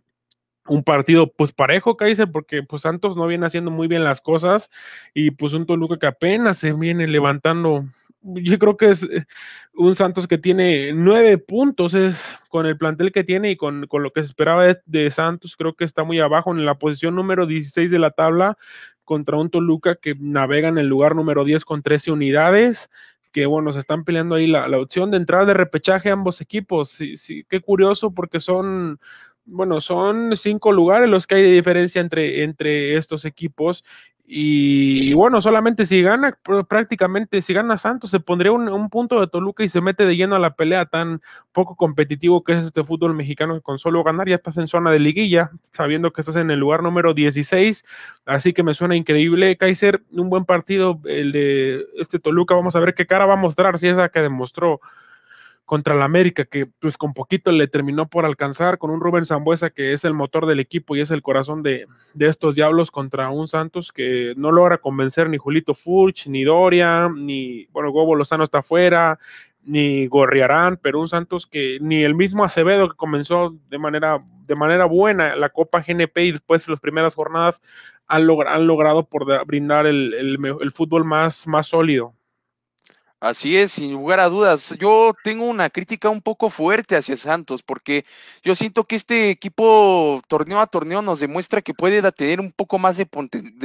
[0.66, 4.68] Un partido pues parejo, Kaiser, porque pues Santos no viene haciendo muy bien las cosas
[5.14, 7.86] y pues un Toluca que apenas se viene levantando
[8.22, 9.24] yo creo que es eh,
[9.74, 14.12] un Santos que tiene nueve puntos, es con el plantel que tiene y con, lo
[14.12, 17.90] que se esperaba de, Santos, creo que está muy abajo en la posición número 16
[17.90, 18.56] de la tabla
[19.04, 22.90] contra un Toluca que navega en el lugar número 10 con 13 unidades,
[23.32, 26.90] que bueno, se están peleando ahí la, opción de entrada de repechaje ambos equipos.
[26.90, 29.00] Sí, sí, qué curioso porque son,
[29.44, 33.84] bueno, son cinco lugares los que hay de diferencia entre, entre estos equipos
[34.24, 39.64] y, bueno, solamente si gana, prácticamente si gana Santos, se pondría un, punto de Toluca
[39.64, 41.20] y se mete de lleno a la pelea tan
[41.52, 44.90] poco competitivo que es este fútbol mexicano, que con solo ganar ya estás en zona
[44.90, 47.84] de liguilla, sabiendo que estás en el lugar número 16.
[48.24, 49.56] Así que me suena increíble.
[49.56, 52.54] Kaiser, un buen partido el de este Toluca.
[52.54, 54.80] Vamos a ver qué cara va a mostrar, si esa que demostró
[55.64, 59.70] contra la América, que pues con poquito le terminó por alcanzar, con un Rubén Zambuesa
[59.70, 63.30] que es el motor del equipo y es el corazón de, de estos diablos contra
[63.30, 68.44] un Santos que no logra convencer ni Julito Furch, ni Doria, ni, bueno, Gobo Lozano
[68.44, 69.18] está afuera,
[69.64, 74.56] ni Gorriarán, pero un Santos que ni el mismo Acevedo que comenzó de manera, de
[74.56, 77.60] manera buena la Copa GNP y después de las primeras jornadas
[78.08, 82.14] han, han logrado por brindar el, el, el, fútbol más, más sólido.
[83.22, 84.74] Así es, sin lugar a dudas.
[84.80, 88.04] Yo tengo una crítica un poco fuerte hacia Santos porque
[88.42, 92.80] yo siento que este equipo torneo a torneo nos demuestra que puede tener un poco
[92.80, 93.06] más de,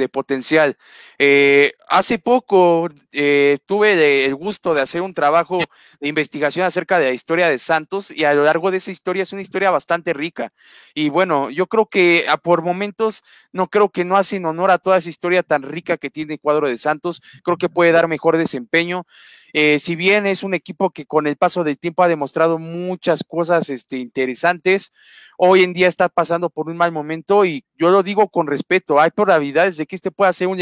[0.08, 0.76] potencial.
[1.18, 5.58] Eh, hace poco eh, tuve el gusto de hacer un trabajo
[5.98, 9.24] de investigación acerca de la historia de Santos y a lo largo de esa historia
[9.24, 10.52] es una historia bastante rica.
[10.94, 14.78] Y bueno, yo creo que a por momentos no creo que no hacen honor a
[14.78, 17.20] toda esa historia tan rica que tiene el cuadro de Santos.
[17.42, 19.04] Creo que puede dar mejor desempeño.
[19.52, 23.24] Eh, si bien es un equipo que con el paso del tiempo ha demostrado muchas
[23.26, 24.92] cosas este, interesantes,
[25.38, 29.00] hoy en día está pasando por un mal momento y yo lo digo con respeto.
[29.00, 30.58] Hay probabilidades de que este pueda ser un,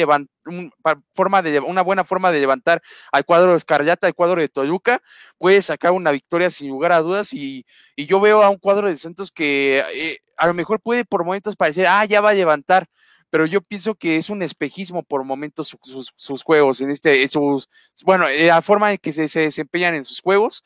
[1.14, 5.00] forma de, una buena forma de levantar al cuadro de Escarlata, al cuadro de Toluca.
[5.38, 8.88] Puede sacar una victoria sin lugar a dudas y, y yo veo a un cuadro
[8.88, 12.34] de Santos que eh, a lo mejor puede por momentos parecer, ah, ya va a
[12.34, 12.86] levantar
[13.30, 15.76] pero yo pienso que es un espejismo por momentos
[16.16, 17.68] sus, juegos, en este, sus,
[18.04, 20.64] bueno, eh, la forma en que se, se, desempeñan en sus juegos.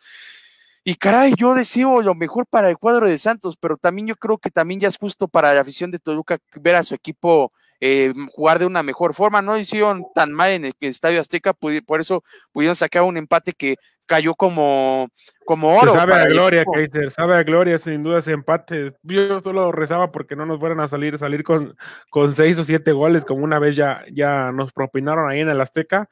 [0.82, 4.38] Y caray, yo deseo lo mejor para el cuadro de Santos, pero también yo creo
[4.38, 8.14] que también ya es justo para la afición de Toluca ver a su equipo eh,
[8.32, 9.42] jugar de una mejor forma.
[9.42, 13.76] No hicieron tan mal en el Estadio Azteca, por eso pudieron sacar un empate que
[14.06, 15.08] cayó como,
[15.44, 15.92] como oro.
[15.92, 18.94] sabe a gloria, Kaiser, sabe a gloria sin duda ese empate.
[19.02, 21.76] Yo solo rezaba porque no nos fueran a salir, salir con,
[22.08, 25.60] con seis o siete goles, como una vez ya, ya nos propinaron ahí en el
[25.60, 26.08] Azteca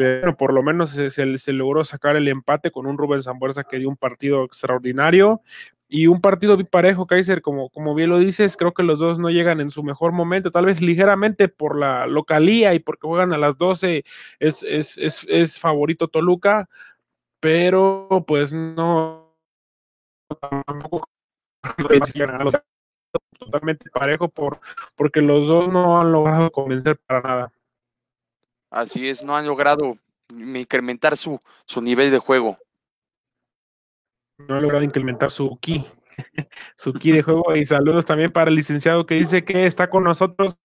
[0.00, 3.78] pero por lo menos se, se, logró sacar el empate con un Rubén Zambuesa que
[3.78, 5.42] dio un partido extraordinario
[5.88, 9.28] y un partido biparejo, Kaiser, como, como bien lo dices, creo que los dos no
[9.28, 13.36] llegan en su mejor momento, tal vez ligeramente por la localía y porque juegan a
[13.36, 14.02] las 12
[14.38, 16.70] es, es, es, es favorito Toluca,
[17.38, 19.36] pero pues no
[20.40, 21.06] tampoco
[23.38, 24.60] totalmente parejo por,
[24.96, 27.52] porque los dos no han logrado convencer para nada.
[28.70, 29.98] Así es, no han logrado
[30.30, 32.56] incrementar su, su nivel de juego.
[34.38, 35.84] No han logrado incrementar su ki,
[36.76, 37.56] su ki de juego.
[37.56, 40.56] Y saludos también para el licenciado que dice que está con nosotros,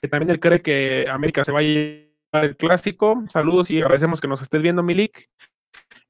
[0.00, 3.22] que también él cree que América se va a llevar el clásico.
[3.28, 5.28] Saludos y agradecemos que nos estés viendo, Milik.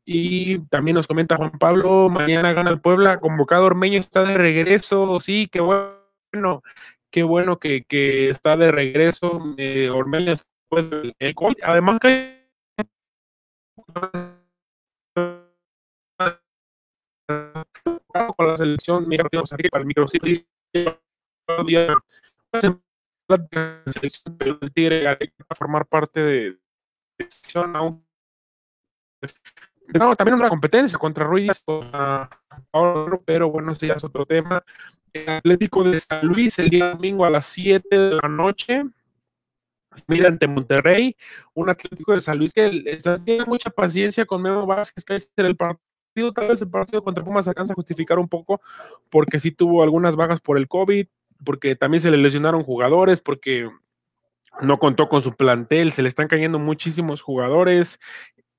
[0.05, 5.19] Y también nos comenta Juan Pablo, mañana gana el Puebla, convocado Ormeño está de regreso,
[5.19, 6.63] sí, qué bueno,
[7.11, 10.37] qué bueno que, que está de regreso eh, Ormeño
[10.69, 10.87] pues,
[11.19, 12.37] el COVID, además que
[18.37, 20.31] con la selección para el microciclo
[20.73, 20.99] el
[24.73, 25.19] Tigre a
[25.55, 26.59] formar parte de
[27.19, 28.05] selección
[29.95, 31.65] no, también una competencia contra Ruiz,
[33.25, 34.63] pero bueno, ese ya es otro tema.
[35.13, 38.83] El Atlético de San Luis el día domingo a las 7 de la noche
[40.07, 41.17] mira ante Monterrey,
[41.55, 45.57] un Atlético de San Luis que tiene mucha paciencia con Memo Vázquez, que es el
[45.57, 48.61] partido, tal vez el partido contra Pumas alcanza a justificar un poco,
[49.11, 51.07] porque sí tuvo algunas bajas por el COVID,
[51.45, 53.69] porque también se le lesionaron jugadores, porque
[54.63, 57.99] no contó con su plantel, se le están cayendo muchísimos jugadores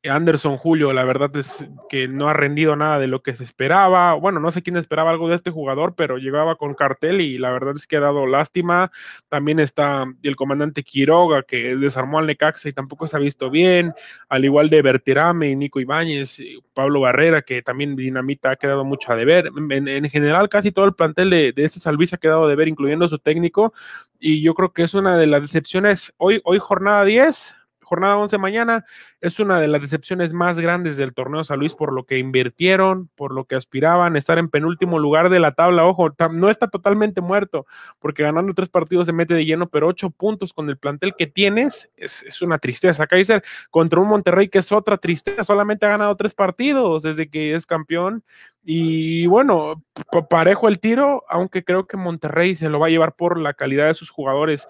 [0.10, 4.14] Anderson Julio, la verdad es que no ha rendido nada de lo que se esperaba.
[4.14, 7.52] Bueno, no sé quién esperaba algo de este jugador, pero llegaba con cartel y la
[7.52, 8.92] verdad es que ha dado lástima.
[9.30, 13.94] También está el comandante Quiroga, que desarmó al Necaxa y tampoco se ha visto bien,
[14.30, 16.40] al igual de Bertirame, Nico Ibáñez,
[16.74, 19.52] Pablo Barrera, que también Dinamita ha quedado mucho a deber.
[19.70, 22.68] En, en general, casi todo el plantel de, de este Salvis ha quedado a deber,
[22.68, 23.74] incluyendo su técnico,
[24.20, 26.14] y yo creo que es una de las decepciones.
[26.18, 27.56] Hoy, hoy jornada 10,
[27.88, 28.86] jornada 11 mañana,
[29.22, 33.10] es una de las decepciones más grandes del torneo San Luis por lo que invirtieron,
[33.16, 35.86] por lo que aspiraban, estar en penúltimo lugar de la tabla.
[35.86, 37.66] Ojo, no está totalmente muerto,
[38.00, 41.28] porque ganando tres partidos se mete de lleno, pero ocho puntos con el plantel que
[41.28, 43.08] tienes es, una tristeza.
[43.08, 47.56] Kaiser contra un Monterrey que es otra tristeza, solamente ha ganado tres partidos desde que
[47.56, 48.24] es campeón.
[48.70, 49.82] Y bueno,
[50.30, 53.88] parejo el tiro, aunque creo que Monterrey se lo va a llevar por la calidad
[53.88, 54.68] de sus jugadores.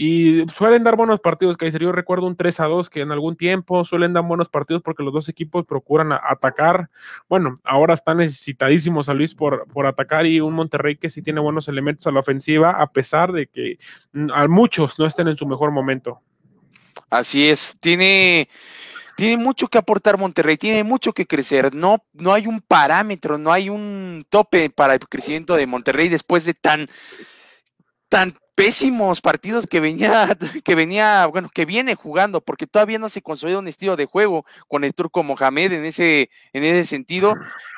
[0.00, 1.82] Y suelen dar buenos partidos, Kaiser.
[1.82, 5.02] Yo recuerdo un 3 a 2 que en algún tiempo suelen dar buenos partidos porque
[5.02, 6.88] los dos equipos procuran atacar.
[7.28, 11.40] Bueno, ahora está necesitadísimo San Luis por, por atacar y un Monterrey que sí tiene
[11.40, 13.78] buenos elementos a la ofensiva, a pesar de que
[14.12, 16.20] mm, a muchos no estén en su mejor momento.
[17.10, 18.48] Así es, tiene
[19.16, 21.74] tiene mucho que aportar Monterrey, tiene mucho que crecer.
[21.74, 26.44] No, no hay un parámetro, no hay un tope para el crecimiento de Monterrey después
[26.44, 26.86] de tan,
[28.08, 33.22] tan pésimos partidos que venía, que venía, bueno, que viene jugando, porque todavía no se
[33.22, 37.34] consolida un estilo de juego con el turco Mohamed en ese, en ese sentido.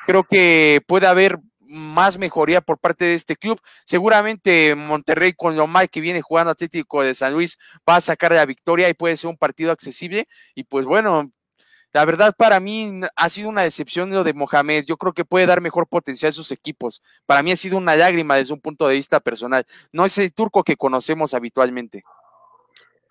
[0.07, 1.39] Creo que puede haber
[1.71, 3.61] más mejoría por parte de este club.
[3.85, 7.59] Seguramente Monterrey, con lo mal que viene jugando Atlético de San Luis,
[7.89, 10.27] va a sacar la victoria y puede ser un partido accesible.
[10.55, 11.31] Y pues bueno,
[11.93, 14.85] la verdad para mí ha sido una decepción lo de Mohamed.
[14.87, 17.03] Yo creo que puede dar mejor potencial a sus equipos.
[17.27, 19.65] Para mí ha sido una lágrima desde un punto de vista personal.
[19.93, 22.05] No es el turco que conocemos habitualmente.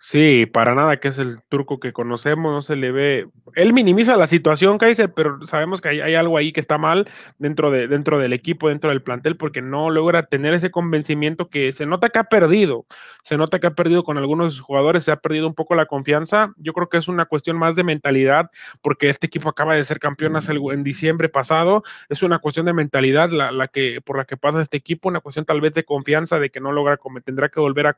[0.02, 3.28] Sí, para nada que es el turco que conocemos, no se le ve.
[3.56, 7.70] Él minimiza la situación, Kaiser, pero sabemos que hay, algo ahí que está mal dentro,
[7.70, 11.86] de, dentro del equipo, dentro del plantel, porque no logra tener ese convencimiento que se
[11.86, 12.86] nota que ha perdido.
[13.24, 16.54] Se nota que ha perdido con algunos jugadores, se ha perdido un poco la confianza.
[16.56, 20.00] Yo creo que es una cuestión más de mentalidad, porque este equipo acaba de ser
[20.00, 20.38] campeón
[20.72, 21.84] en diciembre pasado.
[22.08, 25.20] Es una cuestión de mentalidad la, la, que, por la que pasa este equipo, una
[25.20, 27.98] cuestión tal vez de confianza, de que no logra, tendrá que volver a,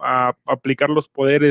[0.00, 1.41] a aplicar los poderes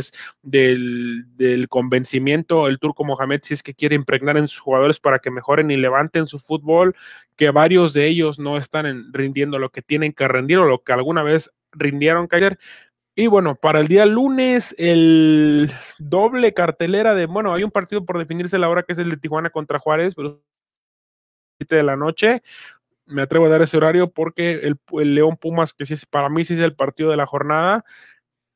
[0.41, 5.31] del, convencimiento, el turco Mohamed, si es que quiere impregnar en sus jugadores para que
[5.31, 6.95] mejoren y levanten su fútbol,
[7.35, 10.93] que varios de ellos no están rindiendo lo que tienen que rendir o lo que
[10.93, 12.57] alguna vez rindieron, Kaiser.
[13.15, 15.69] Y bueno, para el día lunes, el
[15.99, 19.17] doble cartelera de, bueno, hay un partido por definirse la hora que es el de
[19.17, 20.41] Tijuana contra Juárez, pero
[21.69, 22.41] de la noche.
[23.05, 26.29] Me atrevo a dar ese horario porque el, el León Pumas, que sí es, para
[26.29, 27.83] mí sí es el partido de la jornada,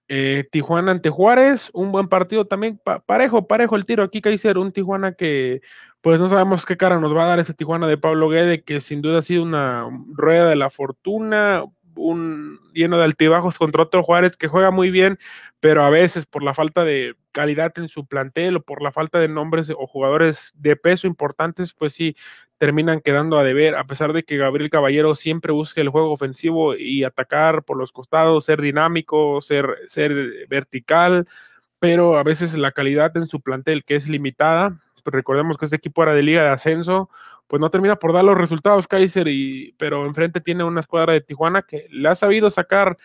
[0.08, 4.04] eh, Tijuana ante Juárez, un buen partido también, parejo, parejo el tiro.
[4.04, 5.62] Aquí, Kaiser, un Tijuana que
[6.02, 8.80] pues no sabemos qué cara nos va a dar este Tijuana de Pablo Guede, que
[8.82, 11.64] sin duda ha sido una rueda de la fortuna,
[11.96, 15.20] un lleno de altibajos contra otro Juárez que juega muy bien,
[15.60, 19.20] pero a veces por la falta de calidad en su plantel o por la falta
[19.20, 22.16] de nombres o jugadores de peso importantes, pues sí,
[22.58, 26.76] terminan quedando a deber, a pesar de que Gabriel Caballero siempre busca el juego ofensivo
[26.76, 31.28] y atacar por los costados, ser dinámico, ser, ser vertical,
[31.80, 35.78] pero a veces la calidad en su plantel, que es limitada, pues recordemos que este
[35.78, 37.10] equipo era de liga de ascenso,
[37.48, 41.22] pues no termina por dar los resultados Kaiser, y, pero enfrente tiene una escuadra de
[41.22, 42.98] Tijuana que le ha sabido sacar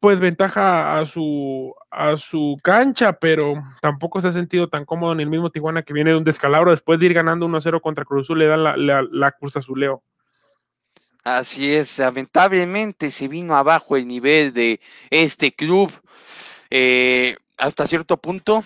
[0.00, 5.20] pues ventaja a su, a su cancha, pero tampoco se ha sentido tan cómodo en
[5.20, 8.26] el mismo Tijuana que viene de un descalabro después de ir ganando 1-0 contra Cruz
[8.26, 10.02] Azul, le dan la, la, la Cruz Azuleo.
[11.24, 15.92] Así es, lamentablemente se vino abajo el nivel de este club
[16.68, 18.64] eh, hasta cierto punto.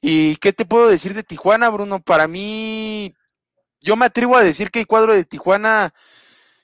[0.00, 2.00] ¿Y qué te puedo decir de Tijuana, Bruno?
[2.00, 3.12] Para mí,
[3.80, 5.92] yo me atrevo a decir que el cuadro de Tijuana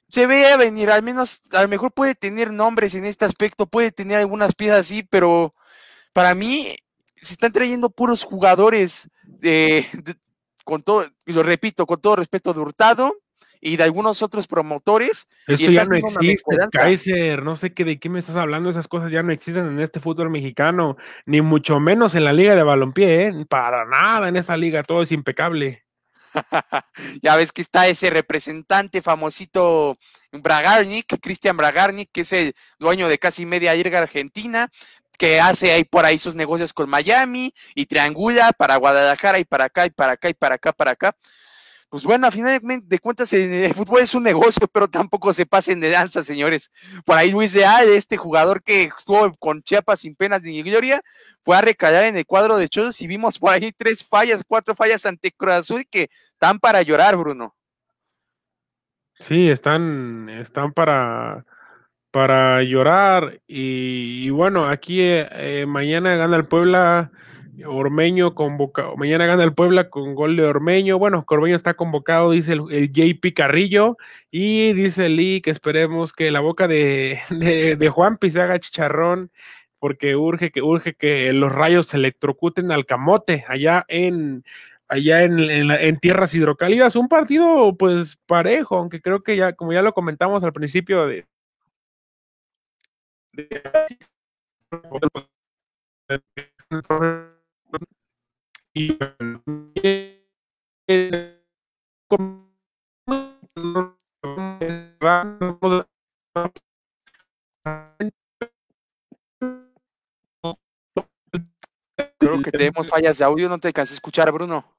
[0.08, 3.66] se ve a venir, al menos, a lo mejor puede tener nombres en este aspecto,
[3.66, 5.54] puede tener algunas piezas así, pero
[6.12, 6.68] para mí
[7.20, 9.86] se están trayendo puros jugadores, de,
[10.64, 13.16] con todo, y lo repito, con todo respeto de Hurtado
[13.60, 15.26] y de algunos otros promotores.
[15.46, 19.10] Eso ya no existe, Kaiser, no sé qué, de qué me estás hablando, esas cosas
[19.10, 23.26] ya no existen en este fútbol mexicano, ni mucho menos en la liga de balompié,
[23.26, 23.46] ¿eh?
[23.48, 25.85] para nada en esa liga, todo es impecable.
[27.22, 29.96] ya ves que está ese representante famosito
[30.32, 34.70] Bragarnik, Cristian Bragarnik, que es el dueño de casi media liga argentina,
[35.18, 39.64] que hace ahí por ahí sus negocios con Miami y triangula para Guadalajara y para
[39.64, 41.16] acá y para acá y para acá, para acá
[41.88, 45.80] pues bueno, a final de cuentas el, fútbol es un negocio, pero tampoco se pasen
[45.80, 46.70] de danza, señores.
[47.04, 51.00] Por ahí Luis de Ale, este jugador que estuvo con Chiapas sin penas ni gloria,
[51.44, 54.74] fue a recallar en el cuadro de Cholos y vimos por ahí tres fallas, cuatro
[54.74, 57.54] fallas ante Cruz Azul que están para llorar, Bruno.
[59.18, 61.46] Sí, están, están para,
[62.10, 63.40] para llorar.
[63.46, 67.10] Y, bueno, aquí eh, mañana gana el Puebla
[67.64, 72.52] Ormeño convocado, mañana gana el Puebla con gol de Ormeño, bueno, Corbeño está convocado, dice
[72.52, 73.96] el, JP Carrillo,
[74.30, 77.18] y dice Lee que esperemos que la boca de,
[77.78, 79.30] de, Juan se haga chicharrón,
[79.78, 84.44] porque urge que, urge que los rayos se electrocuten al camote allá en
[84.88, 89.82] allá en, en, tierras hidrocálidas, un partido pues parejo, aunque creo que ya, como ya
[89.82, 91.26] lo comentamos al principio de
[112.18, 114.76] Creo que tenemos fallas de audio, no te alcancé a escuchar, Bruno.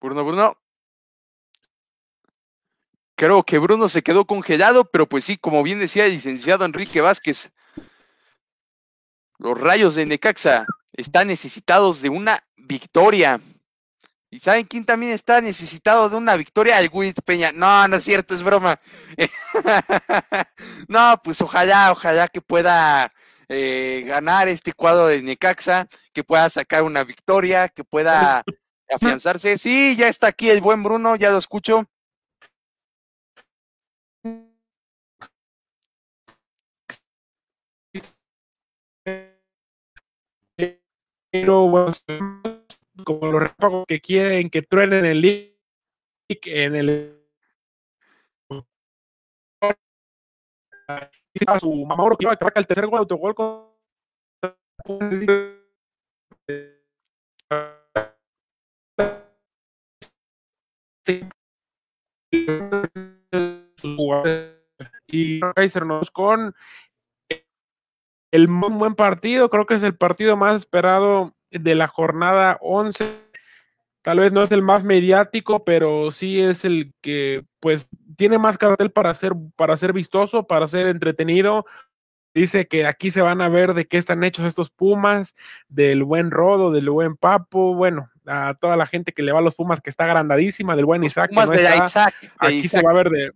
[0.00, 0.56] Bruno, Bruno.
[3.16, 7.00] Creo que Bruno se quedó congelado, pero pues sí, como bien decía el licenciado Enrique
[7.00, 7.52] Vázquez,
[9.42, 13.40] los rayos de Necaxa están necesitados de una victoria.
[14.30, 16.78] ¿Y saben quién también está necesitado de una victoria?
[16.78, 17.50] El Witt Peña.
[17.52, 18.80] No, no es cierto, es broma.
[20.88, 23.12] no, pues ojalá, ojalá que pueda
[23.48, 28.44] eh, ganar este cuadro de Necaxa, que pueda sacar una victoria, que pueda
[28.88, 29.58] afianzarse.
[29.58, 31.86] Sí, ya está aquí el buen Bruno, ya lo escucho.
[41.32, 41.92] Pero bueno,
[43.04, 45.56] como los repagos que quieren que truenen el league
[46.44, 47.18] en el
[51.46, 53.70] a su mamá que iba a el tercer gol autogol con
[65.06, 66.54] y Kaiser con
[68.32, 73.20] el muy buen partido, creo que es el partido más esperado de la jornada 11.
[74.00, 78.58] Tal vez no es el más mediático, pero sí es el que pues tiene más
[78.58, 81.66] cartel para ser para ser vistoso, para ser entretenido.
[82.34, 85.34] Dice que aquí se van a ver de qué están hechos estos Pumas,
[85.68, 89.42] del buen Rodo, del buen Papo, bueno, a toda la gente que le va a
[89.42, 91.30] los Pumas que está agrandadísima, del buen Isaac.
[92.38, 93.30] aquí se va a ver de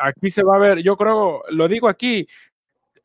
[0.00, 2.26] aquí se va a ver, yo creo, lo digo aquí,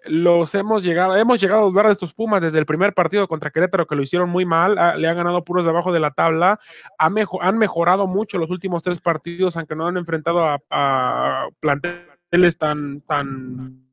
[0.07, 3.51] los hemos llegado, hemos llegado a dudar de estos Pumas desde el primer partido contra
[3.51, 6.59] Querétaro, que lo hicieron muy mal, ah, le han ganado puros debajo de la tabla,
[6.97, 13.85] han mejorado mucho los últimos tres partidos, aunque no han enfrentado a, planteles tan, tan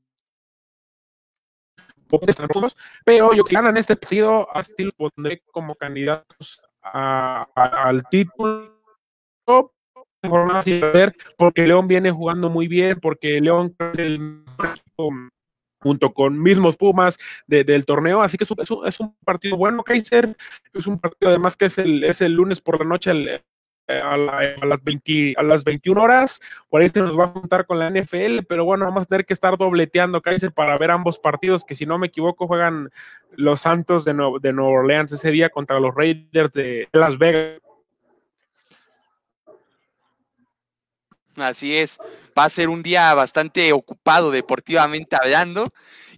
[3.05, 8.83] pero yo si ganan este partido, así los pondré como candidatos al título
[11.37, 15.11] porque León viene jugando muy bien, porque León es el mejor equipo
[15.83, 20.37] junto con mismos Pumas del torneo, así que es un, es un, partido bueno, Kaiser,
[20.73, 23.11] es un partido además que es el, es el lunes por la noche
[23.89, 27.67] eh, a, las 20, a las 21 horas, por ahí se nos va a juntar
[27.67, 31.19] con la NFL, pero bueno, vamos a tener que estar dobleteando Kaiser para ver ambos
[31.19, 32.91] partidos, que si no me equivoco juegan
[33.33, 37.61] los Santos de, de Nueva Orleans ese día contra los Raiders de Las Vegas.
[41.37, 41.99] Así es,
[42.39, 45.65] va a ser un día bastante ocupado deportivamente hablando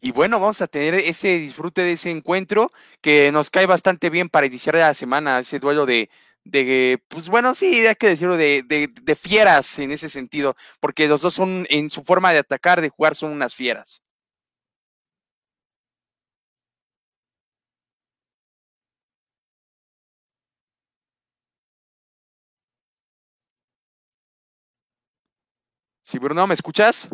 [0.00, 4.28] y bueno, vamos a tener ese disfrute de ese encuentro que nos cae bastante bien
[4.28, 6.10] para iniciar la semana, ese duelo de,
[6.44, 11.08] de pues bueno, sí, hay que decirlo, de, de, de fieras en ese sentido, porque
[11.08, 14.03] los dos son en su forma de atacar, de jugar, son unas fieras.
[26.14, 27.08] Sí, Bruno, ¿me escuchas?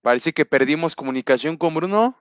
[0.00, 2.18] Parece que perdimos comunicación con Bruno.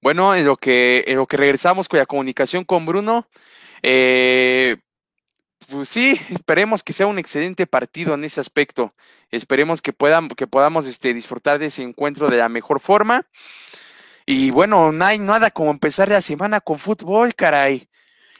[0.00, 3.28] Bueno, en lo que, en lo que regresamos con la comunicación con Bruno,
[3.82, 4.78] eh,
[5.68, 8.94] pues sí, esperemos que sea un excelente partido en ese aspecto.
[9.30, 13.26] Esperemos que, puedan, que podamos este, disfrutar de ese encuentro de la mejor forma.
[14.26, 17.88] Y bueno, no hay nada como empezar la semana con fútbol, caray.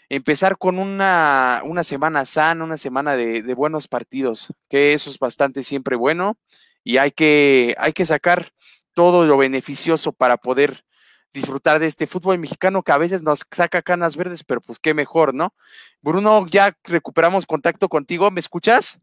[0.08, 5.18] Empezar con una, una semana sana, una semana de, de, buenos partidos, que eso es
[5.18, 6.38] bastante siempre bueno.
[6.84, 8.52] Y hay que, hay que sacar
[8.94, 10.84] todo lo beneficioso para poder
[11.32, 14.94] disfrutar de este fútbol mexicano que a veces nos saca canas verdes, pero pues qué
[14.94, 15.54] mejor, ¿no?
[16.02, 18.98] Bruno, ya recuperamos contacto contigo, ¿me escuchas?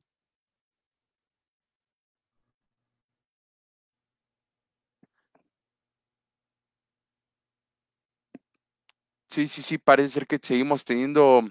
[9.29, 11.45] Sí, sí, sí, parece ser que seguimos teniendo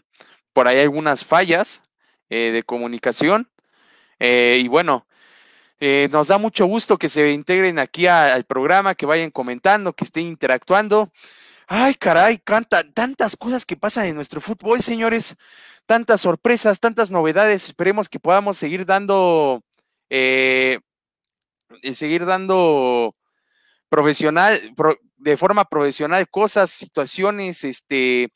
[0.53, 1.83] por ahí algunas fallas
[2.29, 3.49] eh, de comunicación.
[4.19, 5.07] Eh, y bueno,
[5.81, 10.05] eh, nos da mucho gusto que se integren aquí al programa, que vayan comentando, que
[10.05, 11.13] estén interactuando.
[11.69, 15.37] Ay, caray, canta, tantas cosas que pasan en nuestro fútbol, señores,
[15.87, 17.67] tantas sorpresas, tantas novedades.
[17.67, 19.63] Esperemos que podamos seguir dando,
[21.93, 23.15] seguir dando
[23.89, 24.61] profesional,
[25.17, 28.33] de forma profesional cosas, situaciones, este,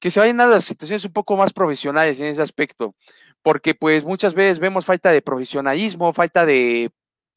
[0.00, 2.94] que se vayan dando las situaciones un poco más profesionales en ese aspecto,
[3.42, 6.90] porque pues muchas veces vemos falta de profesionalismo, falta de,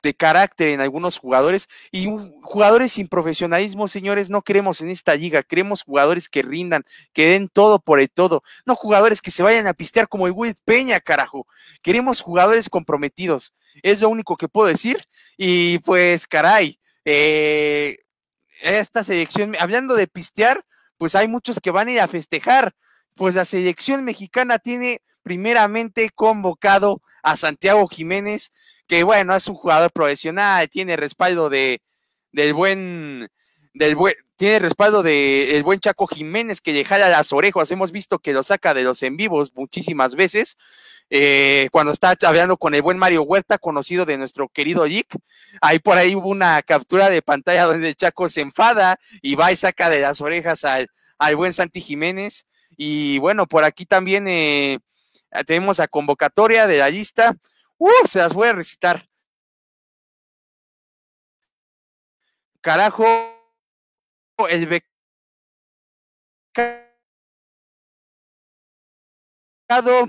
[0.05, 1.67] de carácter en algunos jugadores.
[1.91, 2.07] Y
[2.41, 7.49] jugadores sin profesionalismo, señores, no queremos en esta liga, queremos jugadores que rindan, que den
[7.49, 10.99] todo por el todo, no jugadores que se vayan a pistear como el Will Peña,
[11.01, 11.47] carajo,
[11.81, 13.53] queremos jugadores comprometidos,
[13.83, 15.03] es lo único que puedo decir.
[15.37, 17.97] Y pues caray, eh,
[18.61, 20.65] esta selección, hablando de pistear,
[20.97, 22.73] pues hay muchos que van a ir a festejar.
[23.15, 28.51] Pues la selección mexicana tiene primeramente convocado a Santiago Jiménez,
[28.87, 31.81] que bueno, es un jugador profesional, tiene respaldo de,
[32.31, 33.29] del buen
[34.35, 37.71] tiene respaldo del buen Chaco Jiménez que le jala las orejas.
[37.71, 40.57] Hemos visto que lo saca de los en vivos muchísimas veces.
[41.09, 45.15] Eh, cuando está hablando con el buen Mario Huerta, conocido de nuestro querido Lick.
[45.61, 49.51] Ahí por ahí hubo una captura de pantalla donde el Chaco se enfada y va
[49.51, 52.45] y saca de las orejas al, al buen Santi Jiménez.
[52.77, 54.79] Y bueno, por aquí también eh,
[55.45, 57.35] tenemos a convocatoria de la lista.
[57.77, 59.07] Uh, se las voy a recitar.
[62.61, 63.34] Carajo,
[64.49, 64.67] el
[69.67, 70.07] becado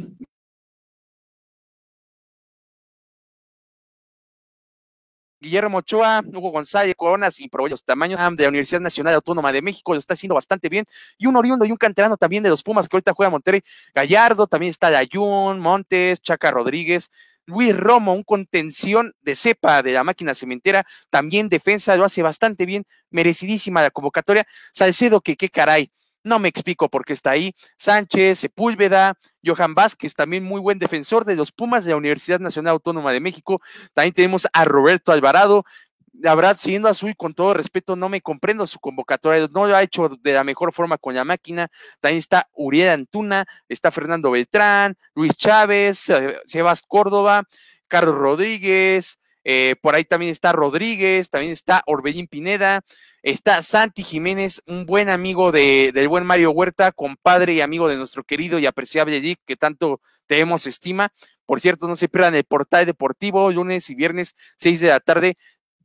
[5.38, 9.92] Guillermo Ochoa, Hugo González, Coronas y Probollos Tamaños de la Universidad Nacional Autónoma de México,
[9.92, 10.84] lo está haciendo bastante bien.
[11.18, 13.62] Y un oriundo y un canterano también de los Pumas que ahorita juega Monterrey.
[13.94, 17.10] Gallardo, también está Dayun, Montes, Chaca Rodríguez,
[17.46, 22.66] Luis Romo, un contención de cepa de la máquina cementera, también defensa, lo hace bastante
[22.66, 24.46] bien, merecidísima la convocatoria.
[24.72, 25.88] Salcedo, que qué caray,
[26.26, 27.54] no me explico por qué está ahí.
[27.78, 32.72] Sánchez, Sepúlveda, Johan Vázquez, también muy buen defensor de los Pumas de la Universidad Nacional
[32.72, 33.60] Autónoma de México.
[33.94, 35.64] También tenemos a Roberto Alvarado.
[36.20, 39.76] La verdad, siguiendo a Azul, con todo respeto, no me comprendo su convocatoria, no lo
[39.76, 41.68] ha hecho de la mejor forma con la máquina.
[42.00, 47.44] También está Uriel Antuna, está Fernando Beltrán, Luis Chávez, eh, Sebas Córdoba,
[47.88, 52.84] Carlos Rodríguez, eh, por ahí también está Rodríguez, también está Orbelín Pineda,
[53.22, 57.96] está Santi Jiménez, un buen amigo de, del buen Mario Huerta, compadre y amigo de
[57.96, 61.12] nuestro querido y apreciable Lick, que tanto tenemos estima.
[61.44, 65.36] Por cierto, no se pierdan el portal deportivo, lunes y viernes, seis de la tarde.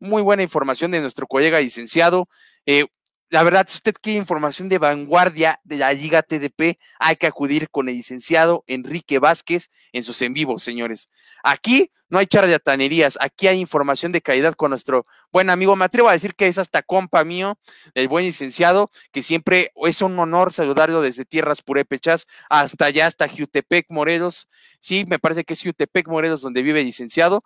[0.02, 2.28] Muy buena información de nuestro colega licenciado.
[2.66, 2.88] Eh,
[3.30, 7.70] la verdad, si usted quiere información de vanguardia de la Liga TDP, hay que acudir
[7.70, 11.12] con el licenciado Enrique Vázquez en sus en vivos, señores.
[11.43, 15.76] Aquí no hay charlatanerías, aquí hay información de calidad con nuestro buen amigo.
[15.76, 17.60] Me atrevo a decir que es hasta compa mío,
[17.93, 23.30] el buen licenciado, que siempre es un honor saludarlo desde tierras purépechas hasta allá, hasta
[23.30, 24.49] Jutepec, Morelos.
[24.80, 27.43] Sí, me parece que es Jutepec, Morelos, donde vive el licenciado.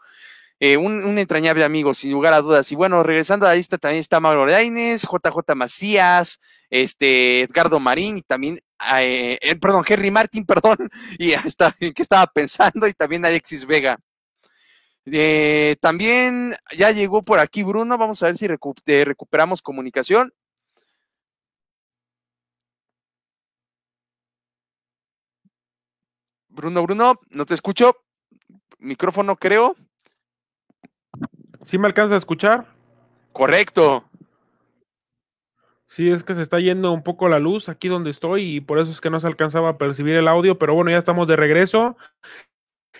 [0.59, 2.71] Eh, un, entrañable amigo, sin lugar a dudas.
[2.71, 6.39] Y bueno, regresando a la lista, también está Mauro Laines, JJ Macías,
[6.69, 8.59] este, Edgardo Marín y también,
[8.99, 10.89] eh, eh, perdón, Henry Martin, perdón,
[11.19, 13.99] y hasta que estaba pensando, y también Alexis Vega.
[15.81, 20.33] también ya llegó por aquí Bruno, vamos a ver si recuperamos comunicación.
[26.49, 27.97] Bruno, Bruno, no te escucho.
[28.79, 29.75] Micrófono, creo.
[31.65, 32.67] ¿Sí me alcanza a escuchar?
[33.33, 34.05] Correcto.
[35.87, 38.77] Sí, es que se está yendo un poco la luz aquí donde estoy y por
[38.77, 41.35] eso es que no se alcanzaba a percibir el audio, pero bueno, ya estamos de
[41.35, 41.97] regreso.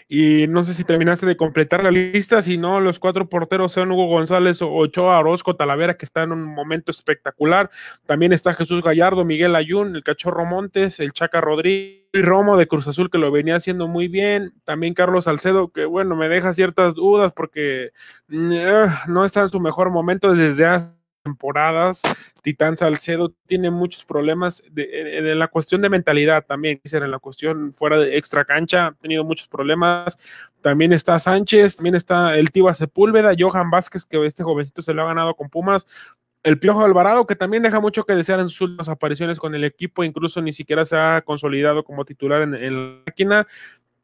[0.07, 3.91] Y no sé si terminaste de completar la lista, si no, los cuatro porteros son
[3.91, 7.71] Hugo González, Ochoa, Orozco, Talavera, que está en un momento espectacular.
[8.05, 12.87] También está Jesús Gallardo, Miguel Ayun, el Cachorro Montes, el Chaca Rodríguez, Romo de Cruz
[12.87, 14.53] Azul, que lo venía haciendo muy bien.
[14.63, 17.91] También Carlos Salcedo, que bueno, me deja ciertas dudas porque
[18.27, 20.95] mm, eh, no está en su mejor momento desde hace
[21.25, 22.01] temporadas.
[22.43, 27.97] Titán Salcedo tiene muchos problemas de, la cuestión de mentalidad también, en la cuestión fuera
[27.97, 30.15] de extra cancha, ha tenido muchos problemas.
[30.61, 35.01] También está Sánchez, también está el Tiva Sepúlveda, Johan Vázquez, que este jovencito se lo
[35.01, 35.87] ha ganado con Pumas.
[36.43, 39.63] El Piojo Alvarado, que también deja mucho que desear en sus últimas apariciones con el
[39.63, 43.47] equipo, incluso ni siquiera se ha consolidado como titular en, en la máquina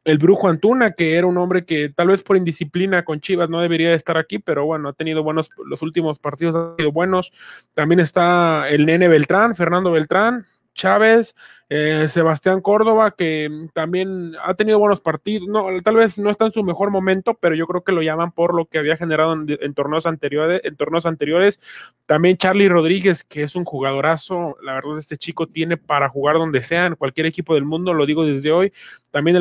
[0.04, 3.60] el Brujo Antuna, que era un hombre que tal vez por indisciplina con Chivas no
[3.60, 7.32] debería de estar aquí, pero bueno, ha tenido buenos, los últimos partidos han sido buenos.
[7.74, 11.34] También está el nene Beltrán, Fernando Beltrán, Chávez,
[11.68, 16.52] eh, Sebastián Córdoba, que también ha tenido buenos partidos, no, tal vez no está en
[16.52, 19.74] su mejor momento, pero yo creo que lo llaman por lo que había generado en,
[19.74, 21.60] torneos anteriores, en torneos anteriores.
[22.04, 26.62] También Charlie Rodríguez, que es un jugadorazo, la verdad este chico tiene para jugar donde
[26.62, 28.72] sea, en cualquier equipo del mundo, lo digo desde hoy.
[29.10, 29.36] También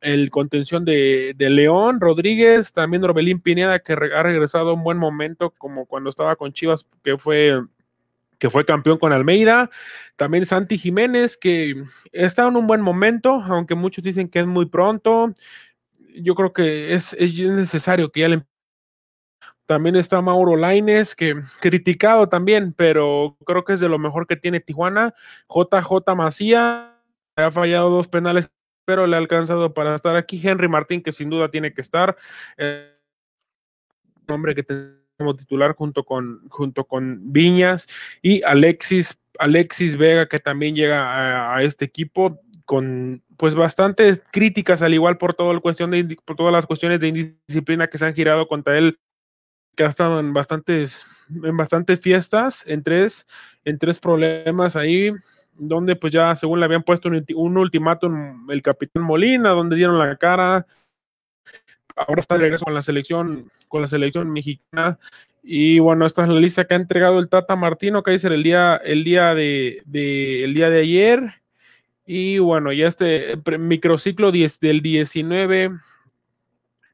[0.00, 4.96] el, contención de, de León Rodríguez, también Orbelín Pineda, que ha regresado a un buen
[4.96, 7.60] momento, como cuando estaba con Chivas, que fue
[8.38, 9.70] que fue campeón con Almeida.
[10.16, 14.66] También Santi Jiménez, que está en un buen momento, aunque muchos dicen que es muy
[14.66, 15.34] pronto.
[16.14, 18.44] Yo creo que es, necesario que ya le...
[19.66, 24.36] También está Mauro Laines, que criticado también, pero creo que es de lo mejor que
[24.36, 25.14] tiene Tijuana.
[25.48, 26.94] JJ Macía,
[27.36, 28.50] ha fallado dos penales,
[28.86, 30.40] pero le ha alcanzado para estar aquí.
[30.42, 32.16] Henry Martín, que sin duda tiene que estar.
[32.56, 32.96] Eh,
[34.26, 34.62] hombre que
[35.18, 37.88] como titular junto con, junto con Viñas
[38.22, 42.40] y Alexis, Alexis Vega, que también llega a, este equipo.
[42.64, 47.00] con pues bastantes críticas al igual por todo el cuestión de por todas las cuestiones
[47.00, 48.98] de indisciplina que se han girado contra él
[49.76, 53.26] que ha estado en bastantes en bastantes fiestas en tres
[53.64, 55.12] en tres problemas ahí
[55.54, 59.98] donde pues ya según le habían puesto un, un ultimátum el capitán Molina donde dieron
[59.98, 60.66] la cara
[62.06, 64.98] ahora está de regreso con la selección con la selección mexicana
[65.50, 68.76] y bueno, esta es la lista que ha entregado el Tata Martino, dice el día,
[68.84, 69.82] el día de,
[70.44, 71.34] el día de ayer.
[72.04, 75.70] Y bueno, ya este microciclo del 19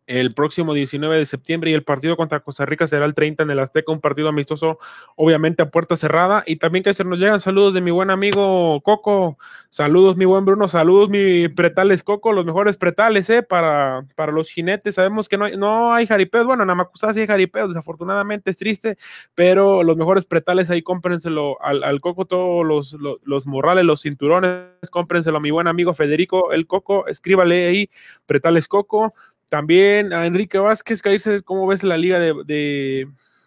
[0.07, 3.51] el próximo 19 de septiembre y el partido contra Costa Rica será el 30 en
[3.51, 4.79] el Azteca, un partido amistoso
[5.17, 6.43] obviamente a puerta cerrada.
[6.47, 9.39] Y también que se nos llegan saludos de mi buen amigo Coco,
[9.71, 14.49] saludos mi buen Bruno, saludos mi pretales Coco, los mejores pretales eh, para, para los
[14.51, 18.51] jinetes, sabemos que no hay, no hay jaripeos, bueno, en Amacusá sí hay jaripeos, desafortunadamente
[18.51, 18.97] es triste,
[19.35, 24.03] pero los mejores pretales ahí cómprenselo al, al Coco, todos los, los, los, morrales, los
[24.03, 27.91] cinturones, cómprenselo a mi buen amigo Federico, el Coco, escríbale ahí,
[28.27, 29.15] pretales Coco,
[29.49, 32.35] también a Enrique Vázquez, que dice cómo ves la liga de,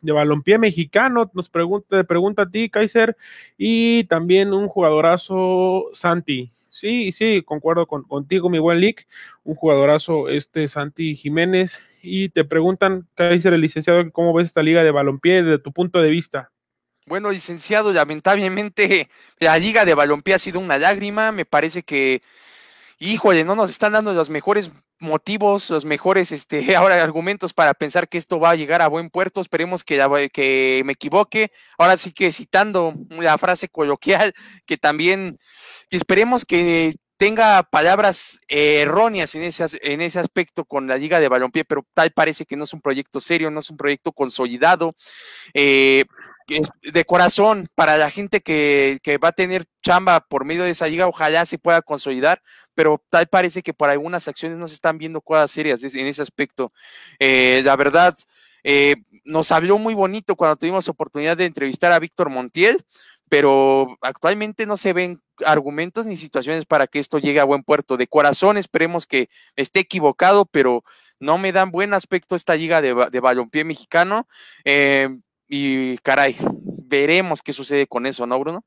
[0.02, 3.18] de, balompié mexicano, nos pregunta, pregunta a ti, Kaiser,
[3.58, 6.52] y también un jugadorazo Santi.
[6.70, 9.08] Sí, sí, concuerdo con, contigo, mi buen Lick,
[9.44, 14.84] un jugadorazo este Santi Jiménez, y te preguntan, Kaiser, el licenciado, cómo ves esta liga
[14.84, 16.52] de balompié desde tu punto de vista.
[17.06, 22.22] Bueno, licenciado, lamentablemente la liga de balompié ha sido una lágrima, me parece que
[23.00, 28.10] híjole, no nos están dando los mejores motivos, los mejores este, ahora argumentos para pensar
[28.10, 29.42] que esto va a llegar a buen puerto.
[29.42, 31.52] Esperemos que, que me equivoque.
[31.78, 34.34] Ahora sí que citando la frase coloquial,
[34.66, 35.36] que también
[35.90, 41.28] que esperemos que tenga palabras erróneas en ese, en ese aspecto con la Liga de
[41.28, 44.92] Balompié, pero tal parece que no es un proyecto serio, no es un proyecto consolidado.
[45.54, 46.06] Eh,
[46.82, 50.88] de corazón, para la gente que, que, va a tener chamba por medio de esa
[50.88, 52.42] liga, ojalá se pueda consolidar,
[52.74, 56.22] pero tal parece que por algunas acciones no se están viendo cosas serias en ese
[56.22, 56.70] aspecto.
[57.20, 58.16] Eh, la verdad,
[58.64, 58.96] eh,
[59.26, 62.84] nos habló muy bonito cuando tuvimos oportunidad de entrevistar a Víctor Montiel,
[63.30, 67.98] pero actualmente no se ven argumentos ni situaciones para que esto llegue a buen puerto.
[67.98, 70.84] De corazón esperemos que esté equivocado, pero
[71.20, 74.28] no me dan buen aspecto esta liga de, de balompié mexicano.
[74.66, 75.10] Eh,
[75.48, 76.36] y caray,
[76.86, 78.64] veremos qué sucede con eso, ¿no, Bruno?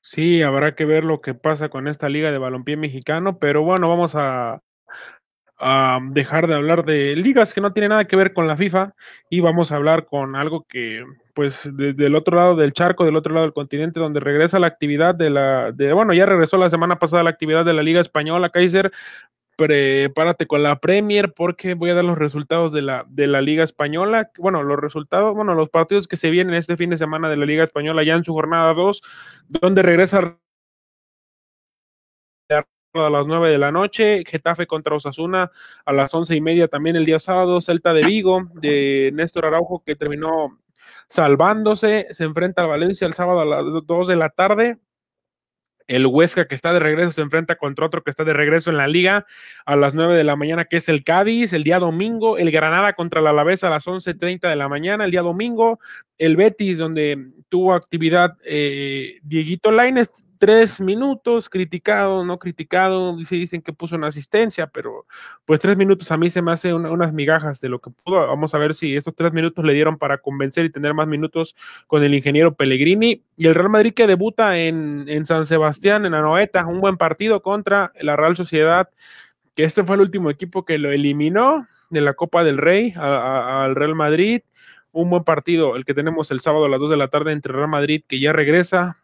[0.00, 3.88] Sí, habrá que ver lo que pasa con esta liga de balompié mexicano, pero bueno,
[3.88, 4.62] vamos a,
[6.12, 8.94] dejar de hablar de ligas que no tienen nada que ver con la FIFA
[9.28, 13.16] y vamos a hablar con algo que, pues, desde el otro lado del charco, del
[13.16, 17.00] otro lado del continente, donde regresa la actividad de la, bueno, ya regresó la semana
[17.00, 18.92] pasada la actividad de la Liga Española, Kaiser,
[19.58, 23.64] prepárate con la Premier porque voy a dar los resultados de la, de la Liga
[23.64, 24.30] Española.
[24.38, 27.44] Bueno, los resultados, bueno, los partidos que se vienen este fin de semana de la
[27.44, 29.02] Liga Española ya en su jornada 2,
[29.48, 30.38] donde regresa
[32.48, 35.50] a las 9 de la noche, Getafe contra Osasuna
[35.84, 39.82] a las once y media también el día sábado, Celta de Vigo de Néstor Araujo
[39.84, 40.60] que terminó
[41.08, 44.78] salvándose, se enfrenta a Valencia el sábado a las 2 de la tarde,
[45.88, 48.76] el Huesca que está de regreso se enfrenta contra otro que está de regreso en
[48.76, 49.26] la liga
[49.64, 52.92] a las 9 de la mañana, que es el Cádiz, el día domingo, el Granada
[52.92, 55.80] contra la Alavés a las 11.30 de la mañana, el día domingo,
[56.18, 63.60] el Betis, donde tuvo actividad eh, Dieguito Laines, tres minutos, criticado, no criticado, dice, dicen
[63.60, 65.06] que puso una asistencia, pero
[65.44, 68.26] pues tres minutos a mí se me hace unas migajas de lo que pudo.
[68.26, 71.56] Vamos a ver si estos tres minutos le dieron para convencer y tener más minutos
[71.86, 73.22] con el ingeniero Pellegrini.
[73.36, 77.42] Y el Real Madrid que debuta en, en San Sebastián, en Anoeta, un buen partido
[77.42, 78.88] contra la Real Sociedad,
[79.54, 83.74] que este fue el último equipo que lo eliminó de la Copa del Rey al
[83.74, 84.42] Real Madrid
[84.92, 87.52] un buen partido el que tenemos el sábado a las 2 de la tarde entre
[87.52, 88.98] Real Madrid, que ya regresa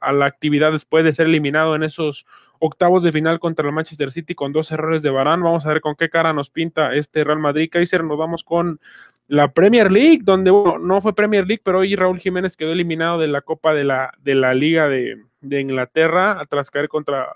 [0.00, 2.26] a la actividad después de ser eliminado en esos
[2.60, 5.42] octavos de final contra el Manchester City con dos errores de Barán.
[5.42, 7.68] Vamos a ver con qué cara nos pinta este Real Madrid.
[7.70, 8.80] Kaiser, nos vamos con
[9.26, 13.28] la Premier League, donde no fue Premier League, pero hoy Raúl Jiménez quedó eliminado de
[13.28, 17.26] la Copa de la, de la Liga de, de Inglaterra tras caer contra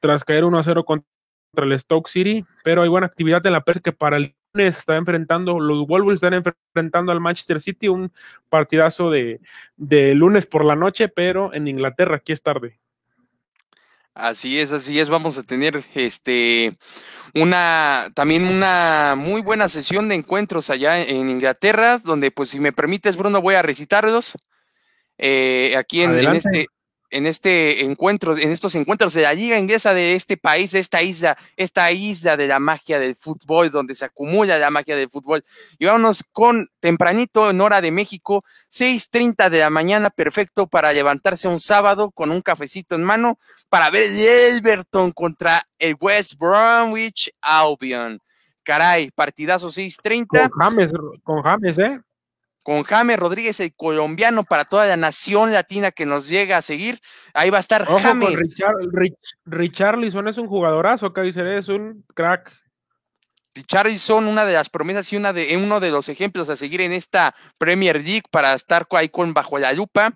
[0.00, 1.06] tras caer 1 a 0 contra
[1.54, 5.58] el Stoke City, pero hay buena actividad en la PES que para el está enfrentando,
[5.58, 8.12] los Wolves están enfrentando al Manchester City, un
[8.48, 9.40] partidazo de,
[9.76, 12.78] de lunes por la noche, pero en Inglaterra, aquí es tarde.
[14.14, 15.08] Así es, así es.
[15.08, 16.72] Vamos a tener este
[17.34, 22.72] una también una muy buena sesión de encuentros allá en Inglaterra, donde pues si me
[22.72, 24.36] permites, Bruno, voy a recitarlos.
[25.16, 26.66] Eh, aquí en, este
[27.12, 31.02] en este encuentro, en estos encuentros de la liga inglesa de este país, de esta
[31.02, 35.44] isla, esta isla de la magia del fútbol, donde se acumula la magia del fútbol.
[35.78, 41.48] Y vámonos con tempranito en hora de México, 6:30 de la mañana, perfecto para levantarse
[41.48, 43.38] un sábado con un cafecito en mano
[43.68, 48.20] para ver el Everton contra el West Bromwich Albion.
[48.62, 50.48] Caray, partidazo 6:30.
[50.48, 50.92] Con James,
[51.22, 52.00] con James, ¿eh?
[52.62, 57.00] Con James Rodríguez, el colombiano, para toda la nación latina que nos llega a seguir.
[57.34, 58.56] Ahí va a estar James.
[59.44, 62.52] Richarlison es un jugadorazo, Kaiser, es un crack.
[63.54, 66.92] Richarlison, una de las promesas y una de, uno de los ejemplos a seguir en
[66.92, 70.14] esta Premier League para estar ahí con bajo la lupa.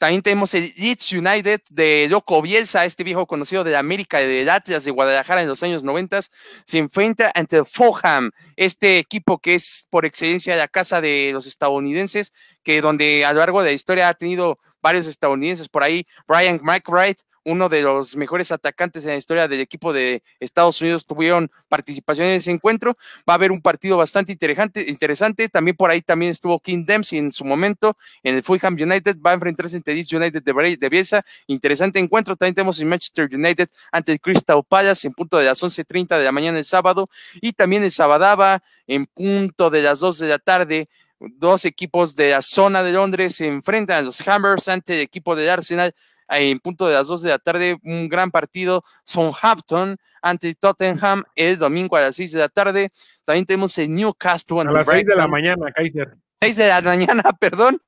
[0.00, 4.82] También tenemos el Leeds United de Loco Bielsa, este viejo conocido de América, de Atlas
[4.82, 6.20] de Guadalajara en los años 90.
[6.64, 11.46] Se enfrenta ante el Fulham, este equipo que es por excelencia la casa de los
[11.46, 12.32] estadounidenses,
[12.62, 16.04] que donde a lo largo de la historia ha tenido varios estadounidenses por ahí.
[16.26, 21.06] Brian McBride, uno de los mejores atacantes en la historia del equipo de Estados Unidos,
[21.06, 22.94] tuvieron participación en ese encuentro.
[23.28, 24.84] Va a haber un partido bastante interesante.
[24.88, 25.48] interesante.
[25.48, 29.16] También por ahí también estuvo King Dempsey en su momento en el Fulham United.
[29.24, 31.22] Va a enfrentarse ante Leeds United de, de Bielsa.
[31.46, 32.36] Interesante encuentro.
[32.36, 36.24] También tenemos en Manchester United ante el Crystal Palace en punto de las 11.30 de
[36.24, 37.08] la mañana el sábado.
[37.40, 40.88] Y también el Sabadaba en punto de las 2 de la tarde
[41.20, 45.36] dos equipos de la zona de Londres se enfrentan a los Hammers ante el equipo
[45.36, 45.94] del Arsenal
[46.38, 51.58] en punto de las 2 de la tarde, un gran partido, Southampton ante Tottenham el
[51.58, 52.90] domingo a las 6 de la tarde.
[53.24, 56.16] También tenemos el Newcastle ante A las 6 de la mañana, Kaiser.
[56.40, 57.82] 6 de la mañana, perdón.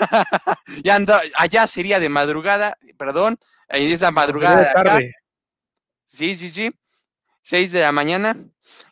[0.84, 4.58] ya anda, allá sería de madrugada, perdón, en esa madrugada.
[4.60, 5.14] De tarde.
[6.06, 6.72] Sí, sí, sí.
[7.42, 8.36] 6 de la mañana.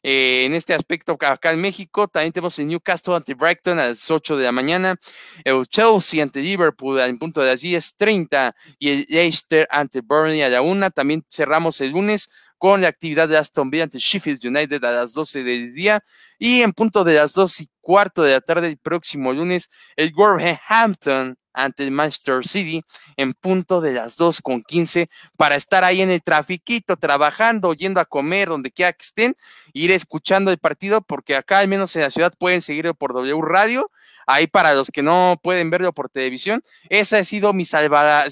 [0.03, 4.11] Eh, en este aspecto, acá en México, también tenemos el Newcastle ante Brighton a las
[4.11, 4.97] 8 de la mañana,
[5.45, 10.49] el Chelsea ante Liverpool en punto de las 10.30 y el Leicester ante Burnley a
[10.49, 10.91] la 1.
[10.91, 12.29] También cerramos el lunes
[12.59, 16.03] con la actividad de Aston Villa ante Sheffield United a las 12 del día
[16.39, 20.13] y en punto de las 2 y cuarto de la tarde el próximo lunes, el
[20.13, 22.83] Wolverhampton ante el Manchester City
[23.17, 28.01] en punto de las 2 con 15 para estar ahí en el trafiquito, trabajando, yendo
[28.01, 29.37] a comer, donde quiera que estén,
[29.73, 33.41] ir escuchando el partido, porque acá al menos en la ciudad pueden seguirlo por W
[33.43, 33.91] Radio,
[34.27, 36.63] ahí para los que no pueden verlo por televisión.
[36.89, 37.65] Ese ha sido mi,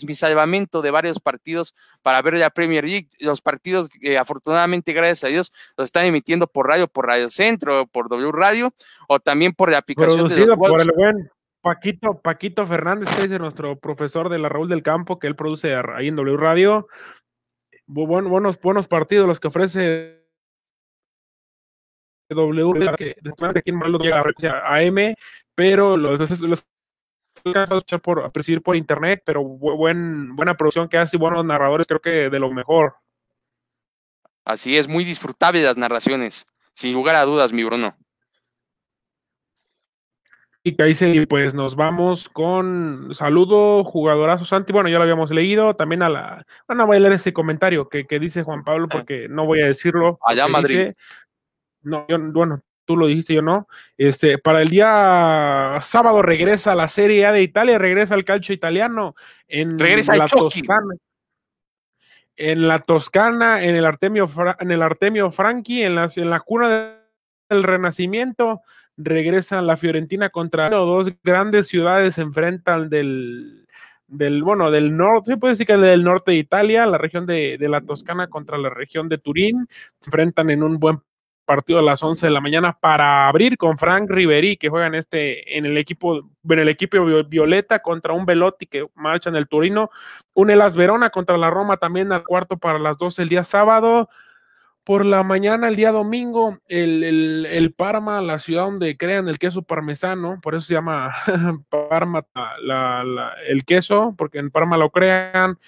[0.07, 3.09] mi salvamento de varios partidos para ver la Premier League.
[3.19, 7.87] Los partidos, eh, afortunadamente, gracias a Dios, los están emitiendo por radio, por Radio Centro,
[7.87, 8.73] por W Radio,
[9.09, 11.31] o también por la aplicación de los por el buen
[11.67, 16.07] Paquito, Paquito Fernández, es nuestro profesor de la Raúl del Campo, que él produce ahí
[16.07, 16.87] en W Radio.
[17.89, 20.29] buenos, buenos partidos los que ofrece
[22.29, 23.17] W, que
[23.57, 24.23] aquí en Malo llega
[24.63, 25.17] a AM,
[25.57, 26.65] pero los, los,
[27.45, 31.89] los por, a percibir por internet, pero buen, buena producción que hace y buenos narradores,
[31.89, 32.95] creo que de lo mejor.
[34.45, 37.97] Así es, muy disfrutable las narraciones, sin lugar a dudas, mi Bruno.
[40.69, 44.73] Y pues nos vamos con saludo, jugadorazo Santi.
[44.73, 45.77] Bueno, ya lo habíamos leído.
[45.77, 46.45] También a la.
[46.67, 50.19] Bueno, voy a leer este comentario que, dice Juan Pablo, porque no voy a decirlo.
[50.27, 50.95] Allá Madrid.
[51.83, 53.69] no, yo, bueno, tú lo dijiste, yo no.
[53.97, 59.15] Este, para el día sábado regresa la Serie A de Italia, regresa el calcio italiano
[59.47, 60.97] en regresa la Toscana.
[62.35, 66.99] En la Toscana, en el Artemio, en el Artemio Franchi, en la, en la cuna
[67.49, 68.63] del Renacimiento
[68.97, 73.67] regresa la Fiorentina contra dos grandes ciudades se enfrentan del,
[74.07, 77.59] del bueno, del norte, se puede decir que del norte de Italia, la región de,
[77.59, 79.69] de, la Toscana contra la región de Turín,
[80.01, 81.01] se enfrentan en un buen
[81.47, 84.97] partido a las 11 de la mañana para abrir con Frank Riveri, que juega en
[84.97, 89.49] este, en el equipo, en el equipo Violeta contra un Velotti que marcha en el
[89.49, 89.91] Turino,
[90.35, 94.09] un Elas Verona contra la Roma también al cuarto para las 12 el día sábado,
[94.87, 97.03] por la mañana, el día domingo, el,
[97.45, 101.13] el, Parma, la ciudad donde crean el queso parmesano, por eso se llama
[101.91, 102.25] Parma
[102.63, 105.59] la, el queso, porque en Parma lo crean,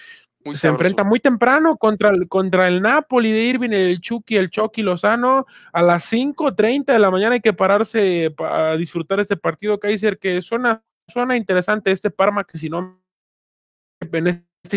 [0.53, 4.83] se enfrenta muy temprano contra el, contra el Napoli de Irving, el Chucky, el Chucky
[4.83, 10.21] Lozano, a las 5.30 de la mañana hay que pararse para disfrutar este partido, Kaiser,
[10.21, 13.03] que suena, suena interesante este Parma, que si no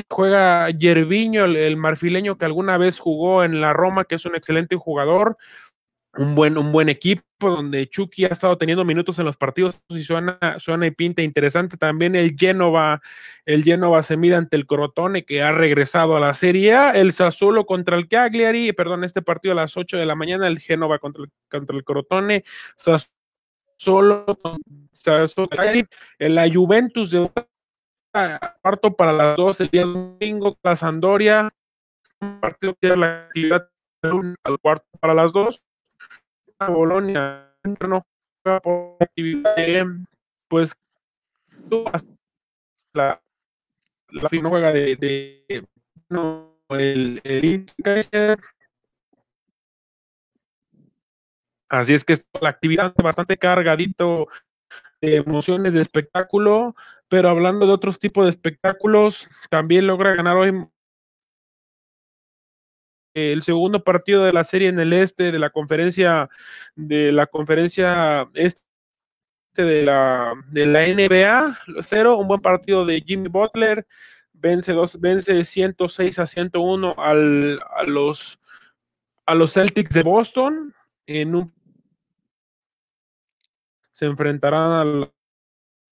[0.10, 4.76] juega Yerviño, el, marfileño que alguna vez jugó en la Roma, que es un excelente
[4.76, 5.38] jugador,
[6.18, 10.04] un buen, un buen equipo, donde Chucky ha estado teniendo minutos en los partidos y
[10.04, 11.78] suena, suena y pinta interesante.
[11.78, 13.02] También el Genova,
[13.46, 17.14] el Genova se mira ante el Crotone, que ha regresado a la Serie A, el
[17.14, 21.00] Sassuolo contra el Cagliari, perdón, este partido a las 8 de la mañana, el Genova
[21.00, 22.44] contra el, contra el Crotone,
[22.76, 25.24] Sassuolo contra
[26.20, 27.20] el la Juventus de
[28.62, 31.50] cuarto para las dos el día domingo, la Sandoria,
[32.40, 33.70] partido que la actividad
[34.04, 35.62] al cuarto para las dos.
[36.68, 37.52] Bolonia
[37.88, 38.06] no
[38.62, 39.56] por actividad
[40.48, 40.74] pues
[42.94, 43.22] la,
[44.10, 45.68] la juega de, de
[46.10, 47.66] no, el, el
[51.70, 54.28] Así es que la actividad bastante cargadito
[55.00, 56.76] de emociones de espectáculo,
[57.12, 60.66] pero hablando de otros tipos de espectáculos, también logra ganar hoy
[63.14, 66.30] el segundo partido de la serie en el este de la conferencia
[66.76, 68.62] de la conferencia este
[69.58, 73.86] de la de la NBA cero un buen partido de Jimmy Butler
[74.32, 78.40] vence dos vence 106 a 101 al, a los
[79.26, 80.74] a los Celtics de Boston
[81.08, 81.54] en un
[83.92, 85.14] se enfrentarán al,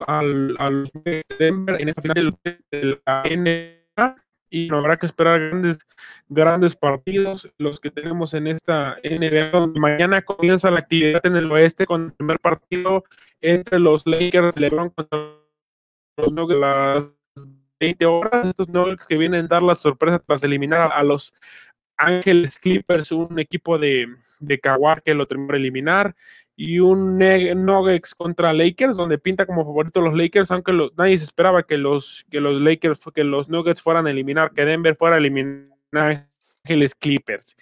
[0.08, 4.16] al, a los de Denver en esta final de la NBA
[4.50, 5.80] y habrá que esperar grandes,
[6.28, 9.74] grandes partidos, los que tenemos en esta NBA.
[9.76, 13.04] Mañana comienza la actividad en el oeste con el primer partido
[13.42, 15.20] entre los Lakers LeBron contra
[16.18, 17.04] los Nuggets las
[17.80, 18.48] 20 horas.
[18.48, 21.34] Estos Nuggets que vienen a dar la sorpresa tras eliminar a, los
[21.98, 24.08] Ángeles Clippers, un equipo de,
[24.40, 26.16] de que lo terminó de eliminar
[26.62, 31.64] y un Nuggets contra Lakers, donde pinta como favorito los Lakers, aunque nadie se esperaba
[31.64, 35.20] que los, que los Lakers, que los Nuggets fueran a eliminar, que Denver fuera a
[35.20, 36.28] eliminar
[36.66, 37.56] Ángeles Clippers.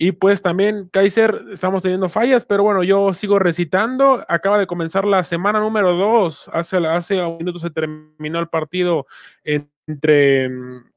[0.00, 4.24] Y pues también, Kaiser, estamos teniendo fallas, pero bueno, yo sigo recitando.
[4.28, 6.48] Acaba de comenzar la semana número dos.
[6.52, 9.08] Hace, hace un minuto se terminó el partido
[9.42, 10.46] entre,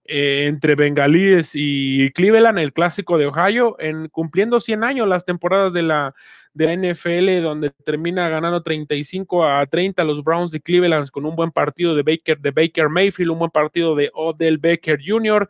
[0.05, 5.73] eh, entre Bengalíes y Cleveland, el clásico de Ohio, en cumpliendo 100 años las temporadas
[5.73, 6.13] de la,
[6.53, 11.35] de la NFL, donde termina ganando 35 a 30 los Browns de Cleveland con un
[11.35, 15.49] buen partido de Baker, de Baker Mayfield, un buen partido de Odell Baker Jr.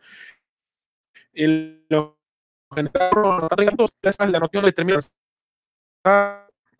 [1.34, 1.84] El,
[2.72, 5.02] la noción de terminar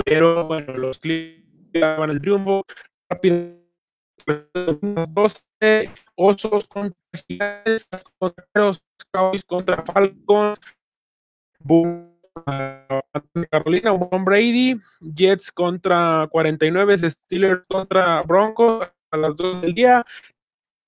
[0.06, 2.66] pero bueno, los Clippers van el triunfo
[3.10, 3.62] rápido
[4.26, 7.88] 12 osos contra gigantes,
[8.18, 8.46] contra
[9.12, 10.60] Cowboys contra Falcons,
[13.50, 20.06] Carolina, un Brady, Jets contra 49, Steelers contra Broncos a las 2 del día,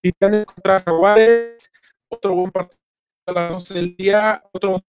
[0.02, 1.72] Titanes contra Jaguares,
[2.10, 2.80] otro buen partido
[3.28, 4.84] a las 12 del día, otro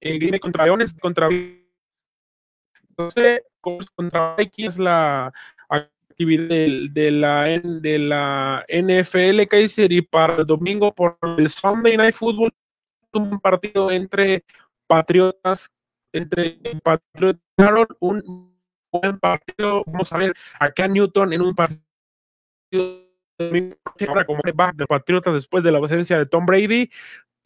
[0.00, 1.28] Grime contra Leones, contra
[2.90, 5.32] entonces, contra X la
[5.68, 6.46] actividad
[6.92, 12.52] de, la, de la NFL Kaiser y para el domingo por el Sunday Night Football
[13.12, 14.44] un partido entre
[14.86, 15.70] Patriotas
[16.12, 17.40] entre Patriotas
[18.00, 18.54] un
[18.92, 19.82] buen partido.
[19.86, 21.82] Vamos a ver acá Newton en un partido
[24.08, 26.88] ahora como de Patriotas después de la ausencia de Tom Brady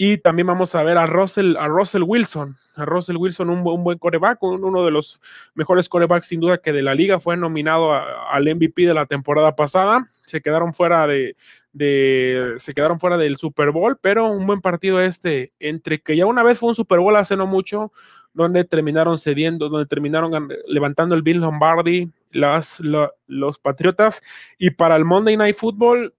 [0.01, 3.82] y también vamos a ver a Russell, a Russell Wilson, a Russell Wilson, un, un
[3.82, 5.20] buen coreback, uno de los
[5.55, 9.57] mejores corebacks sin duda que de la liga, fue nominado al MVP de la temporada
[9.57, 11.34] pasada, se quedaron fuera de,
[11.72, 16.26] de, se quedaron fuera del Super Bowl, pero un buen partido este, entre que ya
[16.26, 17.92] una vez fue un Super Bowl hace no mucho,
[18.34, 22.80] donde terminaron cediendo, donde terminaron levantando el Bill Lombardi, las,
[23.26, 24.22] los Patriotas,
[24.59, 26.14] y para el Monday Night Football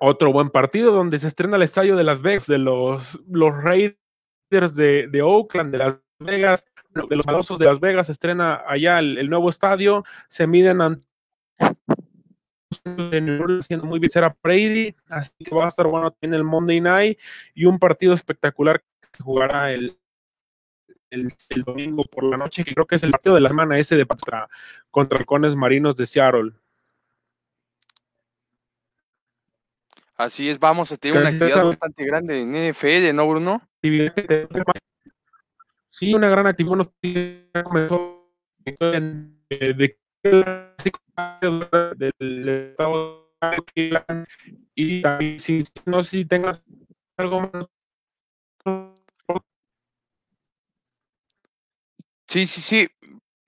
[0.00, 4.74] otro buen partido donde se estrena el estadio de Las Vegas, de los, los Raiders
[4.74, 8.98] de, de Oakland, de Las Vegas, de los malosos de Las Vegas, se estrena allá
[8.98, 11.06] el, nuevo estadio, se miden ante
[13.62, 17.18] siendo muy bien será Brady, así que va a estar bueno también el Monday Night
[17.54, 19.98] y un partido espectacular que se jugará el,
[21.10, 21.32] el,
[21.64, 24.06] domingo por la noche, que creo que es el partido de la semana ese de
[24.06, 24.48] contra,
[24.90, 26.52] contra Halcones Marinos de Seattle.
[30.18, 33.62] Así es, vamos a tener una actividad bastante grande en NFL, ¿no, Bruno?
[35.90, 36.84] Sí, una gran actividad.
[37.62, 38.28] comenzó
[38.64, 39.06] de
[42.18, 43.30] del estado
[44.74, 46.64] y también si no si tengas
[47.16, 47.68] algo más
[52.26, 52.88] Sí, sí, sí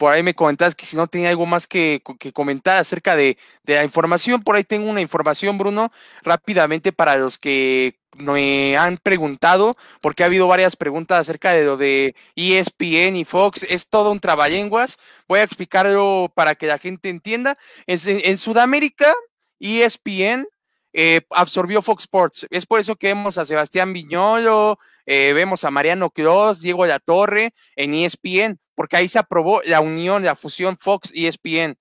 [0.01, 3.37] por ahí me comentabas que si no tenía algo más que, comentar acerca de,
[3.67, 5.91] la información, por ahí tengo una información, Bruno,
[6.23, 11.77] rápidamente para los que me han preguntado, porque ha habido varias preguntas acerca de lo
[11.77, 14.99] de ESPN y Fox, es todo un trabalenguas,
[15.29, 17.59] voy a explicarlo para que la gente entienda.
[17.87, 19.13] En, Sudamérica,
[19.59, 20.47] ESPN
[20.95, 22.47] eh, absorbió Fox Sports.
[22.49, 27.01] Es por eso que vemos a Sebastián Viñolo, eh, vemos a Mariano Cross, Diego La
[27.01, 31.77] Torre en ESPN, porque ahí se aprobó la unión, la fusión Fox y ESPN.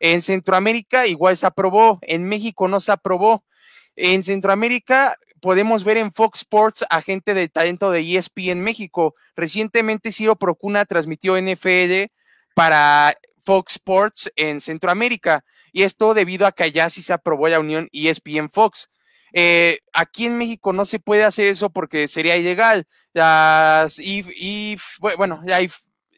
[0.00, 3.44] En Centroamérica igual se aprobó, en México no se aprobó.
[3.94, 9.14] En Centroamérica podemos ver en Fox Sports a gente de talento de ESPN México.
[9.36, 12.10] Recientemente Ciro Procuna transmitió NFL
[12.56, 17.60] para Fox Sports en Centroamérica y esto debido a que allá sí se aprobó la
[17.60, 18.90] unión ESPN Fox.
[19.32, 22.88] Eh, aquí en México no se puede hacer eso porque sería ilegal.
[23.12, 24.76] Las y,
[25.16, 25.60] bueno, ya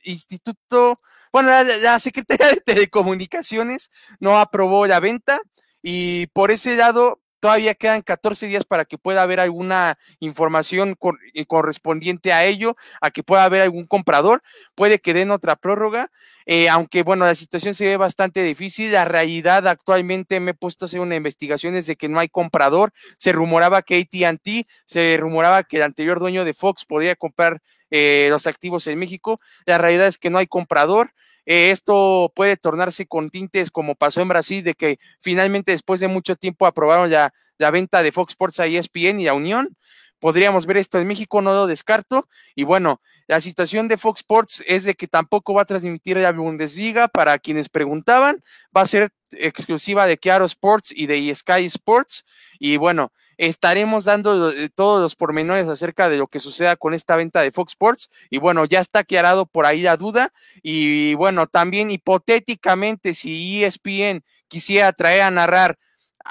[0.02, 1.00] instituto,
[1.32, 3.90] bueno, la, Secretaría de Telecomunicaciones
[4.20, 5.40] no aprobó la venta
[5.82, 10.96] y por ese lado todavía quedan 14 días para que pueda haber alguna información
[11.34, 14.44] eh, correspondiente a ello, a que pueda haber algún comprador,
[14.76, 16.08] puede que den otra prórroga,
[16.46, 20.84] eh, aunque bueno, la situación se ve bastante difícil, la realidad actualmente me he puesto
[20.84, 25.64] a hacer una investigación de que no hay comprador, se rumoraba que ATT, se rumoraba
[25.64, 27.60] que el anterior dueño de Fox podía comprar
[27.92, 31.12] eh, los activos en México, la realidad es que no hay comprador,
[31.46, 36.08] eh, esto puede tornarse con tintes como pasó en Brasil, de que finalmente después de
[36.08, 39.76] mucho tiempo aprobaron la, la venta de Fox Sports a ESPN y a Unión.
[40.18, 42.28] Podríamos ver esto en México, no lo descarto.
[42.54, 46.30] Y bueno, la situación de Fox Sports es de que tampoco va a transmitir la
[46.30, 48.40] Bundesliga para quienes preguntaban.
[48.76, 52.24] Va a ser exclusiva de Chiaro Sports y de Sky Sports.
[52.60, 53.12] Y bueno,
[53.48, 57.50] estaremos dando eh, todos los pormenores acerca de lo que suceda con esta venta de
[57.50, 58.10] Fox Sports.
[58.30, 60.32] Y bueno, ya está aclarado por ahí la duda.
[60.62, 65.76] Y bueno, también hipotéticamente, si ESPN quisiera traer a narrar,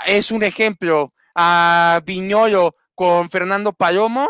[0.06, 4.30] es un ejemplo, a Viñolo con Fernando Palomo,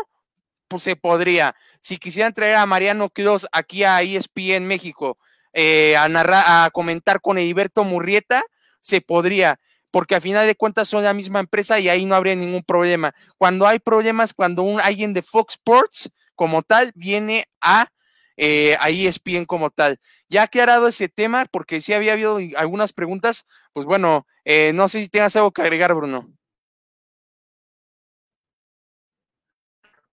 [0.66, 1.54] pues se podría.
[1.80, 5.18] Si quisieran traer a Mariano Cruz aquí a ESPN México
[5.52, 8.42] eh, a narrar, a comentar con Heriberto Murrieta,
[8.80, 9.60] se podría
[9.92, 13.14] porque a final de cuentas son la misma empresa y ahí no habría ningún problema.
[13.36, 17.88] Cuando hay problemas, cuando un, alguien de Fox Sports como tal viene a,
[18.36, 20.00] eh, a ESPN como tal.
[20.28, 25.02] Ya aclarado ese tema, porque sí había habido algunas preguntas, pues bueno, eh, no sé
[25.02, 26.32] si tengas algo que agregar, Bruno.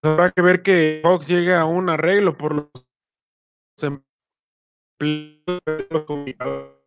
[0.01, 2.69] Habrá que ver que Fox llegue a un arreglo por los
[4.99, 6.78] empleados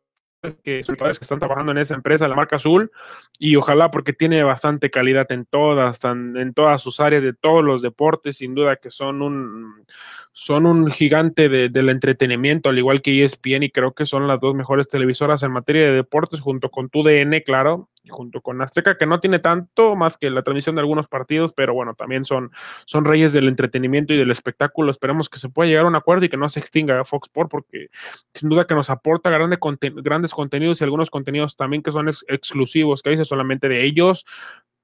[0.43, 2.91] que, que están trabajando en esa empresa, la marca azul,
[3.39, 7.81] y ojalá porque tiene bastante calidad en todas, en todas sus áreas de todos los
[7.81, 9.87] deportes, sin duda que son un,
[10.33, 14.55] son un gigante del entretenimiento, al igual que ESPN, y creo que son las dos
[14.55, 19.07] mejores televisoras en materia de deportes, junto con TUDN, claro, y junto con Azteca, que
[19.07, 22.51] no tiene tanto más que la transmisión de algunos partidos, pero bueno, también son,
[22.87, 24.91] son reyes del entretenimiento y del espectáculo.
[24.91, 27.51] Esperemos que se pueda llegar a un acuerdo y que no se extinga Fox Sports,
[27.51, 27.89] porque
[28.35, 33.11] sin duda que nos aporta grandes contenidos y algunos contenidos también que son exclusivos, que
[33.11, 34.25] dice solamente de ellos.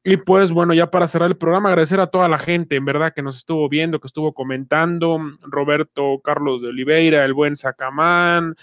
[0.05, 3.12] Y pues bueno, ya para cerrar el programa, agradecer a toda la gente, en verdad,
[3.12, 8.55] que nos estuvo viendo, que estuvo comentando, Roberto Carlos de Oliveira, el buen Sacamán,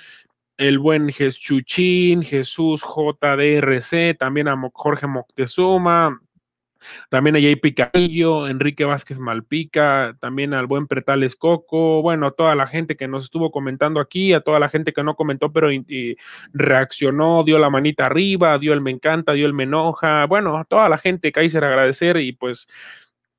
[0.57, 6.19] el buen Jeschuchín, Jesús JDRC, también a Jorge Moctezuma,
[7.09, 12.55] también a Jay Picadillo, Enrique Vázquez Malpica, también al buen Pretales Coco, bueno, a toda
[12.55, 15.69] la gente que nos estuvo comentando aquí, a toda la gente que no comentó, pero
[16.53, 20.65] reaccionó, dio la manita arriba, dio el me encanta, dio el me enoja, bueno, a
[20.65, 22.67] toda la gente, Kaiser, agradecer y pues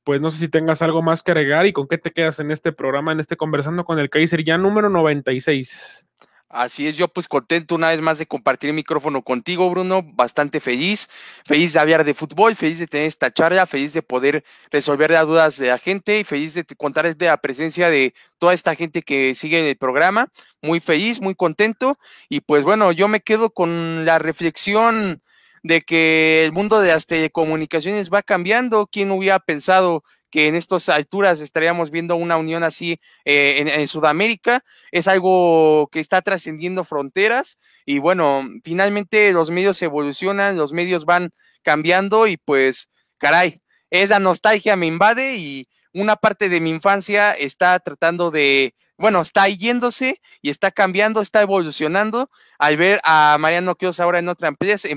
[0.07, 2.53] pues no sé si tengas algo más que agregar y con qué te quedas en
[2.53, 6.07] este programa, en este conversando con el Kaiser ya número 96.
[6.49, 10.61] Así es, yo pues contento una vez más de compartir el micrófono contigo, Bruno, bastante
[10.61, 11.09] feliz,
[11.44, 15.26] feliz de hablar de fútbol, feliz de tener esta charla, feliz de poder resolver las
[15.26, 19.03] dudas de la gente y feliz de contar de la presencia de toda esta gente
[19.03, 20.28] que sigue el programa,
[20.62, 21.97] muy feliz, muy contento.
[22.28, 25.22] Y pues bueno, yo me quedo con la reflexión
[25.64, 30.05] de que el mundo de las telecomunicaciones va cambiando, ¿quién hubiera pensado
[30.37, 34.62] que en estas alturas estaríamos viendo una unión así eh, en, Sudamérica.
[34.93, 41.30] Es algo que está trascendiendo fronteras y bueno, finalmente los medios evolucionan, los medios van
[41.62, 43.57] cambiando y pues, caray,
[43.89, 49.47] esa nostalgia me invade y una parte de mi infancia está tratando de bueno, está
[49.49, 54.88] yéndose y está cambiando, está evolucionando al ver a Mariano Quios ahora en otra empresa,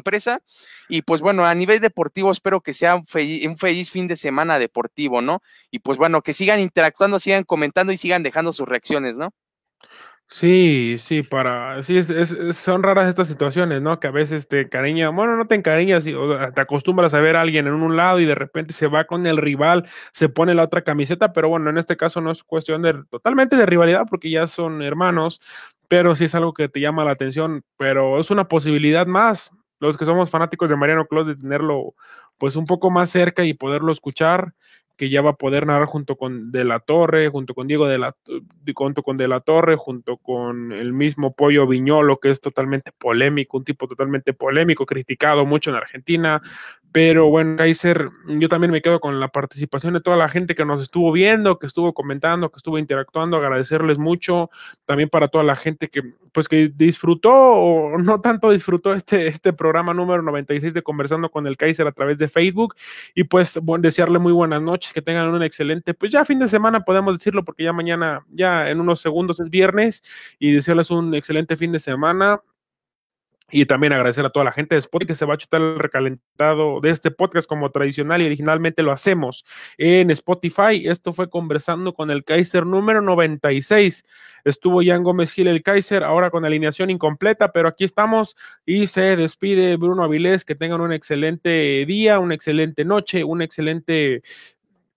[0.87, 5.21] Y pues bueno, a nivel deportivo espero que sea un feliz, fin de semana deportivo,
[5.21, 5.41] ¿no?
[5.69, 9.34] Y pues bueno, que sigan interactuando, sigan comentando y sigan dejando sus reacciones, ¿no?
[10.31, 12.07] Sí, sí, para, sí, es,
[12.56, 13.99] son raras estas situaciones, ¿no?
[13.99, 16.14] Que a veces te cariña, bueno, no te encariñas, y,
[16.53, 19.26] te acostumbras a ver a alguien en un lado y de repente se va con
[19.26, 22.84] el rival, se pone la otra camiseta, pero bueno, en este caso no es cuestión
[22.84, 25.41] de totalmente de rivalidad porque ya son hermanos,
[25.88, 29.97] pero sí es algo que te llama la atención, pero es una posibilidad más, los
[29.97, 31.95] que somos fanáticos de Mariano Clos, de tenerlo
[32.38, 34.53] pues un poco más cerca y poderlo escuchar
[34.99, 37.97] que ya va a poder narrar junto con De la Torre, junto con Diego de
[37.97, 38.17] la,
[38.76, 43.57] junto con De la Torre, junto con el mismo Pollo Viñolo, que es totalmente polémico,
[43.57, 46.41] un tipo totalmente polémico, criticado mucho en Argentina,
[46.91, 50.66] pero bueno, Kaiser, yo también me quedo con la participación de toda la gente que
[50.66, 54.49] nos estuvo viendo, que estuvo comentando, que estuvo interactuando, agradecerles mucho,
[54.86, 56.02] también para toda la gente que
[56.32, 61.48] pues que disfrutó o no tanto disfrutó este, este programa número 96 de Conversando con
[61.48, 62.76] el Kaiser a través de Facebook.
[63.16, 66.48] Y pues bueno, desearle muy buenas noches, que tengan un excelente, pues ya fin de
[66.48, 70.03] semana podemos decirlo porque ya mañana, ya en unos segundos es viernes
[70.40, 72.41] y desearles un excelente fin de semana
[73.51, 75.80] y también agradecer a toda la gente de Spotify que se va a chutar el
[75.80, 79.45] recalentado de este podcast como tradicional y originalmente lo hacemos
[79.77, 80.88] en Spotify.
[80.88, 84.03] Esto fue conversando con el Kaiser número 96.
[84.45, 88.35] Estuvo Jan Gómez Gil el Kaiser, ahora con alineación incompleta, pero aquí estamos
[88.65, 90.45] y se despide Bruno Avilés.
[90.45, 94.21] Que tengan un excelente día, una excelente noche, un excelente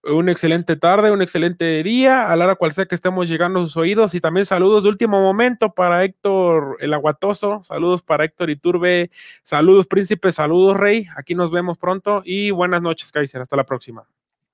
[0.05, 3.63] una excelente tarde, un excelente día, a la hora cual sea que estemos llegando a
[3.63, 4.15] sus oídos.
[4.15, 9.11] Y también saludos de último momento para Héctor el Aguatoso, saludos para Héctor Iturbe,
[9.43, 14.05] saludos Príncipe, saludos Rey, aquí nos vemos pronto y buenas noches, Kaiser, hasta la próxima.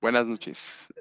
[0.01, 0.93] Buenas noches.